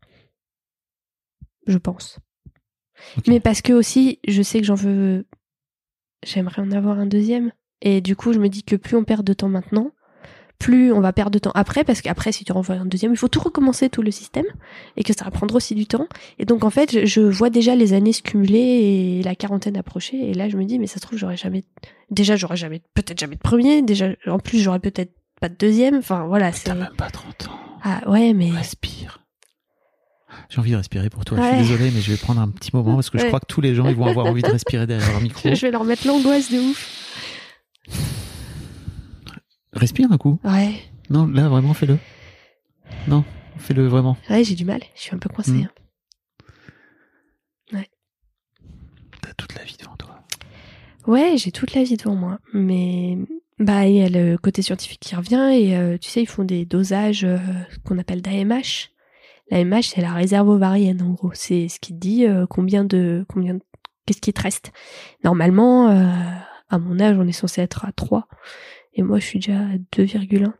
[1.67, 2.19] Je pense.
[3.28, 5.26] Mais parce que aussi, je sais que j'en veux.
[6.26, 7.52] J'aimerais en avoir un deuxième.
[7.82, 9.91] Et du coup, je me dis que plus on perd de temps maintenant,
[10.60, 13.18] plus on va perdre de temps après, parce qu'après, si tu renvoies un deuxième, il
[13.18, 14.45] faut tout recommencer, tout le système,
[14.97, 16.08] et que ça va prendre aussi du temps.
[16.38, 20.30] Et donc, en fait, je, vois déjà les années se cumuler et la quarantaine approcher,
[20.30, 21.64] et là, je me dis, mais ça se trouve, j'aurais jamais.
[22.12, 22.82] Déjà, j'aurais jamais.
[22.93, 25.95] Peut-être jamais de premier, déjà, en plus, j'aurais peut-être pas de deuxième.
[25.95, 26.66] Enfin, voilà, c'est.
[26.66, 27.60] T'as même pas 30 ans.
[27.82, 28.52] Ah, ouais, mais.
[28.52, 29.24] Respire.
[30.49, 31.38] J'ai envie de respirer pour toi.
[31.38, 31.49] Je Ouais.
[31.63, 33.30] suis désolé, mais je vais prendre un petit moment parce que je Ouais.
[33.30, 35.49] crois que tous les gens ils vont avoir envie de respirer derrière leur micro.
[35.55, 36.95] Je vais leur mettre l'angoisse de ouf.
[39.73, 40.39] Respire un coup.
[40.43, 40.75] Ouais.
[41.09, 41.97] Non, là vraiment fais-le.
[43.07, 43.23] Non,
[43.57, 44.17] fais-le vraiment.
[44.30, 44.82] Ouais, j'ai du mal.
[44.95, 45.51] Je suis un peu coincée.
[45.51, 45.63] Mm.
[47.73, 47.84] hein.
[49.21, 50.21] T'as toute la vie devant toi.
[51.07, 52.39] Ouais, j'ai toute la vie devant moi.
[52.53, 53.17] Mais
[53.59, 56.43] bah, il y a le côté scientifique qui revient et euh, tu sais, ils font
[56.45, 57.38] des dosages euh,
[57.84, 58.89] qu'on appelle d'AMH.
[59.52, 61.32] L'AMH, c'est la réserve ovarienne en gros.
[61.34, 63.62] C'est ce qui dit euh, combien de combien de-
[64.06, 64.72] qu'est-ce qui te reste.
[65.24, 66.06] Normalement, euh,
[66.70, 68.28] à mon âge, on est censé être à 3
[68.93, 70.54] et moi, je suis déjà à 2,1.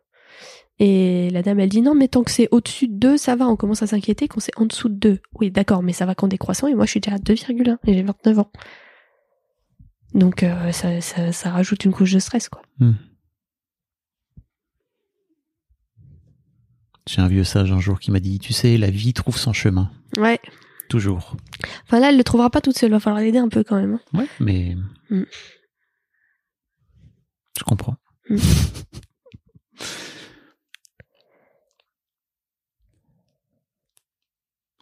[0.82, 3.48] Et la dame, elle dit non, mais tant que c'est au-dessus de 2, ça va.
[3.48, 5.20] On commence à s'inquiéter quand c'est en dessous de 2.
[5.40, 7.94] Oui, d'accord, mais ça va qu'en décroissant et moi, je suis déjà à 2,1 et
[7.94, 8.52] j'ai 29 ans.
[10.14, 12.62] Donc euh, ça, ça, ça rajoute une couche de stress, quoi.
[17.10, 19.51] J'ai un vieux sage un jour qui m'a dit, tu sais, la vie trouve son
[19.51, 19.89] chemin.
[20.16, 20.39] Ouais.
[20.89, 21.36] Toujours.
[21.88, 22.91] Enfin là, elle le trouvera pas toute seule.
[22.91, 23.95] Va falloir l'aider un peu quand même.
[24.14, 24.20] hein.
[24.20, 24.78] Ouais, mais.
[25.10, 25.24] Mm.
[27.57, 27.95] Je comprends.
[28.30, 28.38] Mm.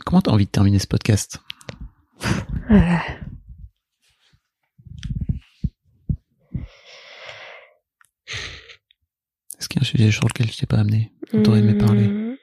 [0.06, 1.40] Comment t'as envie de terminer ce podcast?
[9.68, 11.74] Est-ce qu'il y a un sujet sur lequel je t'ai pas amené dont t'aurais aimé
[11.76, 12.38] parler Hum.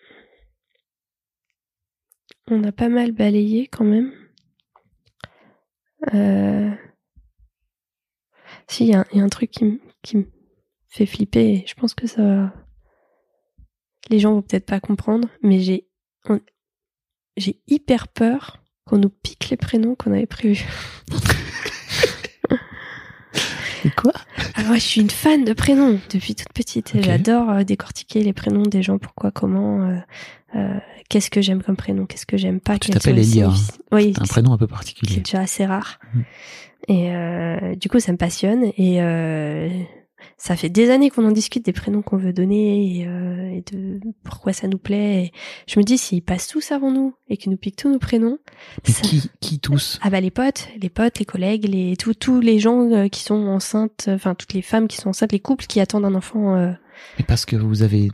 [2.48, 4.12] On a pas mal balayé quand même.
[6.12, 6.70] Euh...
[8.68, 10.24] Si, il y, a un- il y a un truc qui, me- qui me
[10.88, 11.52] fait flipper.
[11.54, 12.52] et Je pense que ça.
[14.10, 15.88] Les gens vont peut-être pas comprendre, mais j'ai
[16.28, 16.40] on-
[17.38, 20.66] j'ai hyper peur qu'on nous pique les prénoms qu'on avait prévus.
[23.96, 24.12] Quoi
[24.54, 26.92] Ah, moi, je suis une fan de prénoms depuis toute petite.
[27.02, 29.96] J'adore euh, décortiquer les prénoms des gens, pourquoi, comment, euh,
[30.56, 30.78] euh,
[31.08, 32.78] qu'est-ce que j'aime comme prénom, qu'est-ce que j'aime pas.
[32.78, 35.16] Tu t'appelles les Elia, signifs- Oui, C'est un c'est prénom un peu c'est particulier.
[35.20, 35.98] déjà assez rare.
[36.14, 36.20] Mm.
[36.88, 38.64] Et euh, du coup, ça me passionne.
[38.76, 39.68] Et euh,
[40.36, 43.64] ça fait des années qu'on en discute des prénoms qu'on veut donner et, euh, et
[43.72, 45.24] de pourquoi ça nous plaît.
[45.24, 45.32] Et
[45.66, 48.38] je me dis, s'ils passent tous avant nous et qu'ils nous piquent tous nos prénoms,
[48.86, 49.98] Mais ça- qui, qui tous?
[50.02, 53.22] Ah bah les potes, les potes, les collègues, les tous tous les gens euh, qui
[53.22, 56.56] sont enceintes, enfin toutes les femmes qui sont enceintes, les couples qui attendent un enfant.
[56.56, 56.72] euh.
[57.18, 58.10] Mais parce que vous avez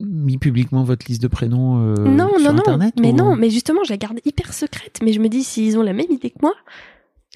[0.00, 3.36] mis publiquement votre liste de prénoms euh, non sur non non, Internet mais ou- non,
[3.36, 5.00] mais justement je la garde hyper secrète.
[5.04, 6.54] Mais je me dis s'ils ont la même idée que moi,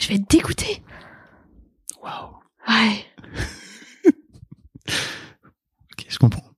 [0.01, 0.83] je vais être dégoûtée.
[2.03, 2.31] Waouh.
[2.69, 3.05] Ouais.
[4.89, 6.53] Ok, je comprends.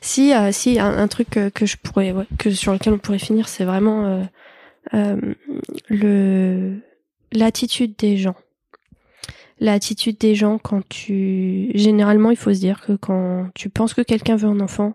[0.00, 3.64] Si euh, si un, truc que, je pourrais que sur lequel on pourrait finir, c'est
[3.64, 4.24] vraiment
[4.94, 5.16] euh,
[5.90, 6.76] euh,
[7.32, 8.36] l'attitude des gens.
[9.60, 14.02] L'attitude des gens quand tu généralement il faut se dire que quand tu penses que
[14.02, 14.94] quelqu'un veut un enfant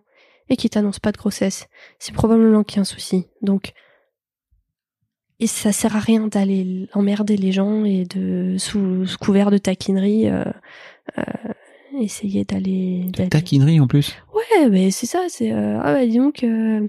[0.49, 1.67] et qu'il t'annonce pas de grossesse,
[1.97, 3.27] c'est probablement qu'il y a un souci.
[3.41, 3.73] Donc
[5.39, 10.29] et ça sert à rien d'aller emmerder les gens et de sous, couvert de taquinerie
[10.29, 10.43] euh,
[11.99, 14.15] essayer d'aller taquinerie en plus.
[14.33, 16.87] Ouais, mais c'est ça, c'est euh, ah bah dis donc euh,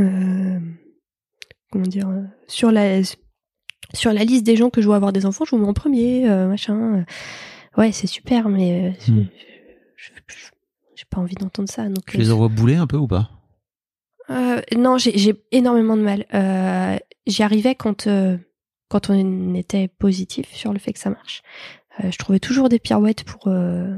[0.00, 0.58] euh,
[1.70, 3.02] comment dire euh, sur la
[3.94, 5.74] sur la liste des gens que je veux avoir des enfants, je vous mets en
[5.74, 7.04] premier, euh, machin.
[7.76, 9.24] Ouais, c'est super, mais Hmm.
[10.94, 11.88] j'ai pas envie d'entendre ça.
[11.88, 13.30] Donc Tu les envoies bouler un peu ou pas?
[14.76, 17.00] Non, j'ai énormément de mal.
[17.26, 18.08] J'y arrivais quand
[18.88, 21.42] quand on était positif sur le fait que ça marche.
[22.00, 23.48] Euh, je trouvais toujours des pirouettes pour.
[23.48, 23.94] euh,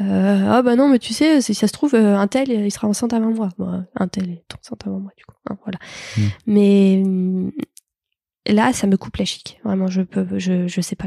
[0.00, 2.88] euh, ah bah non, mais tu sais, si ça se trouve, un tel, il sera
[2.88, 3.50] enceinte avant moi.
[3.58, 5.36] Bon, un tel est enceinte avant moi, du coup.
[5.48, 5.78] Hein, voilà.
[6.16, 6.22] Mm.
[6.46, 7.52] Mais hum,
[8.46, 9.60] là, ça me coupe la chic.
[9.64, 11.06] Vraiment, je peux, je, je sais pas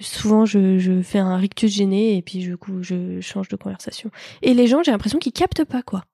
[0.00, 4.10] souvent je, je fais un rictus gêné et puis du coup je change de conversation.
[4.42, 6.04] Et les gens, j'ai l'impression qu'ils captent pas quoi.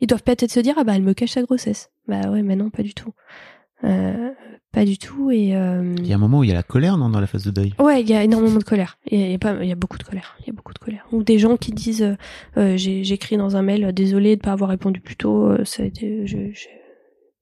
[0.00, 1.90] Ils doivent peut-être se dire ah bah elle me cache sa grossesse.
[2.08, 3.12] Bah ouais, mais non, pas du tout.
[3.84, 4.30] Euh,
[4.72, 6.62] pas du tout et euh, Il y a un moment où il y a la
[6.62, 7.74] colère, non, dans la phase de deuil?
[7.78, 8.96] Ouais, il y a énormément de colère.
[9.10, 10.36] Il y a, il y a pas, il y a beaucoup de colère.
[10.40, 11.06] Il y a beaucoup de colère.
[11.12, 12.16] Ou des gens qui disent,
[12.56, 15.52] euh, j'ai j'ai écrit dans un mail, désolé de pas avoir répondu plus tôt.
[15.64, 16.68] ça a été, je- je-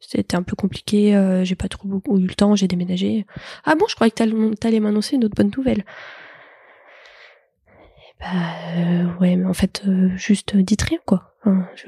[0.00, 1.14] c'était un peu compliqué.
[1.14, 2.56] euh, j'ai pas trop beaucoup eu le temps.
[2.56, 3.26] J'ai déménagé.
[3.64, 5.84] Ah bon, je croyais que t'allais m'annoncer une autre bonne nouvelle.
[8.18, 8.26] Bah
[8.76, 11.34] euh, ouais, mais en fait, euh, juste dites rien quoi.
[11.44, 11.86] Hein, je...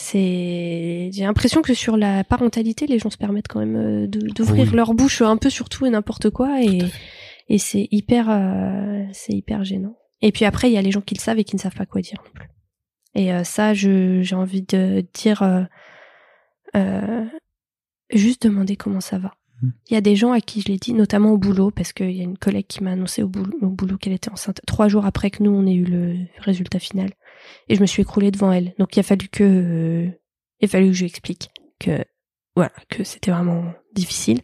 [0.00, 4.68] C'est, j'ai l'impression que sur la parentalité, les gens se permettent quand même euh, d'ouvrir
[4.68, 4.76] Oui.
[4.76, 6.62] leur bouche un peu sur tout et n'importe quoi
[7.48, 9.96] et c'est hyper euh, c'est hyper gênant.
[10.20, 11.74] Et puis après il y a les gens qui le savent et qui ne savent
[11.74, 12.48] pas quoi dire non plus.
[13.14, 15.66] Et euh, ça j'ai envie de dire
[16.76, 17.24] euh,
[18.10, 19.34] juste demander comment ça va.
[19.62, 19.68] Mm.
[19.90, 22.12] Il y a des gens à qui je l'ai dit, notamment au boulot, parce qu'il
[22.12, 24.88] y a une collègue qui m'a annoncé au boulot, au boulot qu'elle était enceinte trois
[24.88, 27.10] jours après que nous on ait eu le résultat final.
[27.68, 28.74] Et je me suis écroulée devant elle.
[28.78, 30.10] Donc il a fallu que euh,
[30.60, 32.04] il a fallu que je lui explique que
[32.56, 34.40] voilà que c'était vraiment difficile.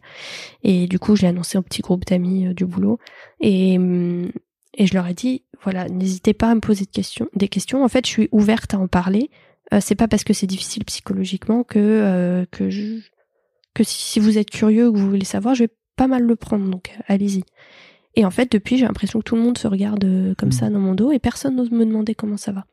[0.63, 2.99] Et du coup je l'ai annoncé au petit groupe d'amis euh, du boulot.
[3.39, 4.31] Et hum,
[4.77, 7.83] et je leur ai dit voilà n'hésitez pas à me poser de questions, des questions.
[7.83, 9.29] En fait je suis ouverte à en parler.
[9.73, 12.99] Euh, c'est pas parce que c'est difficile psychologiquement que euh, que je
[13.73, 16.35] que si, vous êtes curieux ou que vous voulez savoir, je vais pas mal le
[16.37, 17.43] prendre, donc allez-y.
[18.15, 19.99] Et en fait, depuis, j'ai l'impression que tout le monde se regarde
[20.37, 20.51] comme Mhm.
[20.53, 22.65] ça dans mon dos et personne n'ose me demander comment ça va.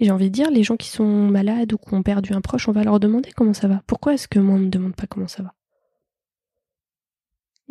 [0.00, 2.68] J'ai envie de dire, les gens qui sont malades ou qui ont perdu un proche,
[2.68, 3.82] on va leur demander comment ça va.
[3.86, 5.54] Pourquoi est-ce que moi, on me demande pas comment ça va?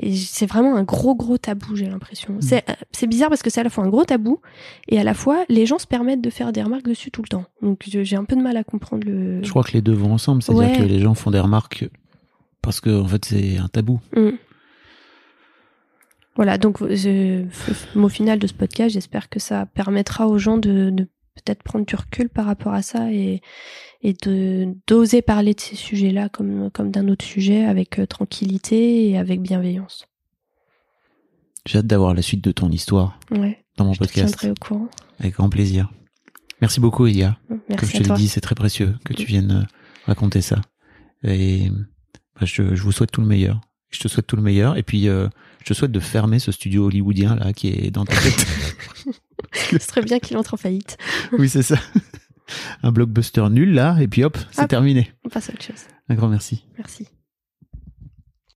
[0.04, 2.38] Et c'est vraiment un gros, gros tabou, j'ai l'impression.
[2.40, 4.40] C'est euh, c'est bizarre parce que c'est à la fois un gros tabou
[4.88, 7.28] et à la fois, les gens se permettent de faire des remarques dessus tout le
[7.28, 7.44] temps.
[7.62, 9.44] Donc j'ai un peu de mal à comprendre le...
[9.44, 10.78] Je crois que les deux vont ensemble, c'est-à-dire Ouais.
[10.78, 11.88] que les gens font des remarques
[12.64, 14.00] parce que en fait c'est un tabou.
[14.16, 14.30] Mm.
[16.36, 17.46] Voilà, donc f-
[17.94, 21.86] mot final de ce podcast, j'espère que ça permettra aux gens de, de peut-être prendre
[21.86, 23.42] du recul par rapport à ça et,
[24.02, 29.10] et de d'oser parler de ces sujets-là comme, comme d'un autre sujet avec euh, tranquillité
[29.10, 30.06] et avec bienveillance.
[31.66, 34.52] J'ai hâte d'avoir la suite de ton histoire Ouais, dans mon je te podcast tiendrai
[34.52, 34.90] au courant.
[35.20, 35.92] avec grand plaisir.
[36.60, 37.38] Merci beaucoup Elia.
[37.48, 39.66] Comme Merci je te l'ai dit, c'est très précieux que tu viennes euh,
[40.06, 40.62] raconter ça.
[41.24, 41.70] Et
[42.40, 43.62] bah, je, je vous souhaite tout le meilleur.
[43.90, 44.78] Je te souhaite tout le meilleur.
[44.78, 45.28] Et puis, euh,
[45.60, 48.48] je te souhaite de fermer ce studio hollywoodien là qui est dans ta tête.
[49.72, 50.97] Ce serait bien qu'il entre en faillite.
[51.34, 51.76] oui, c'est ça.
[52.84, 54.70] Un blockbuster nul là, et puis hop, c'est Hop.
[54.70, 55.12] terminé.
[55.24, 55.86] On passe à autre chose.
[56.10, 56.66] Un grand merci.
[56.78, 57.08] Merci.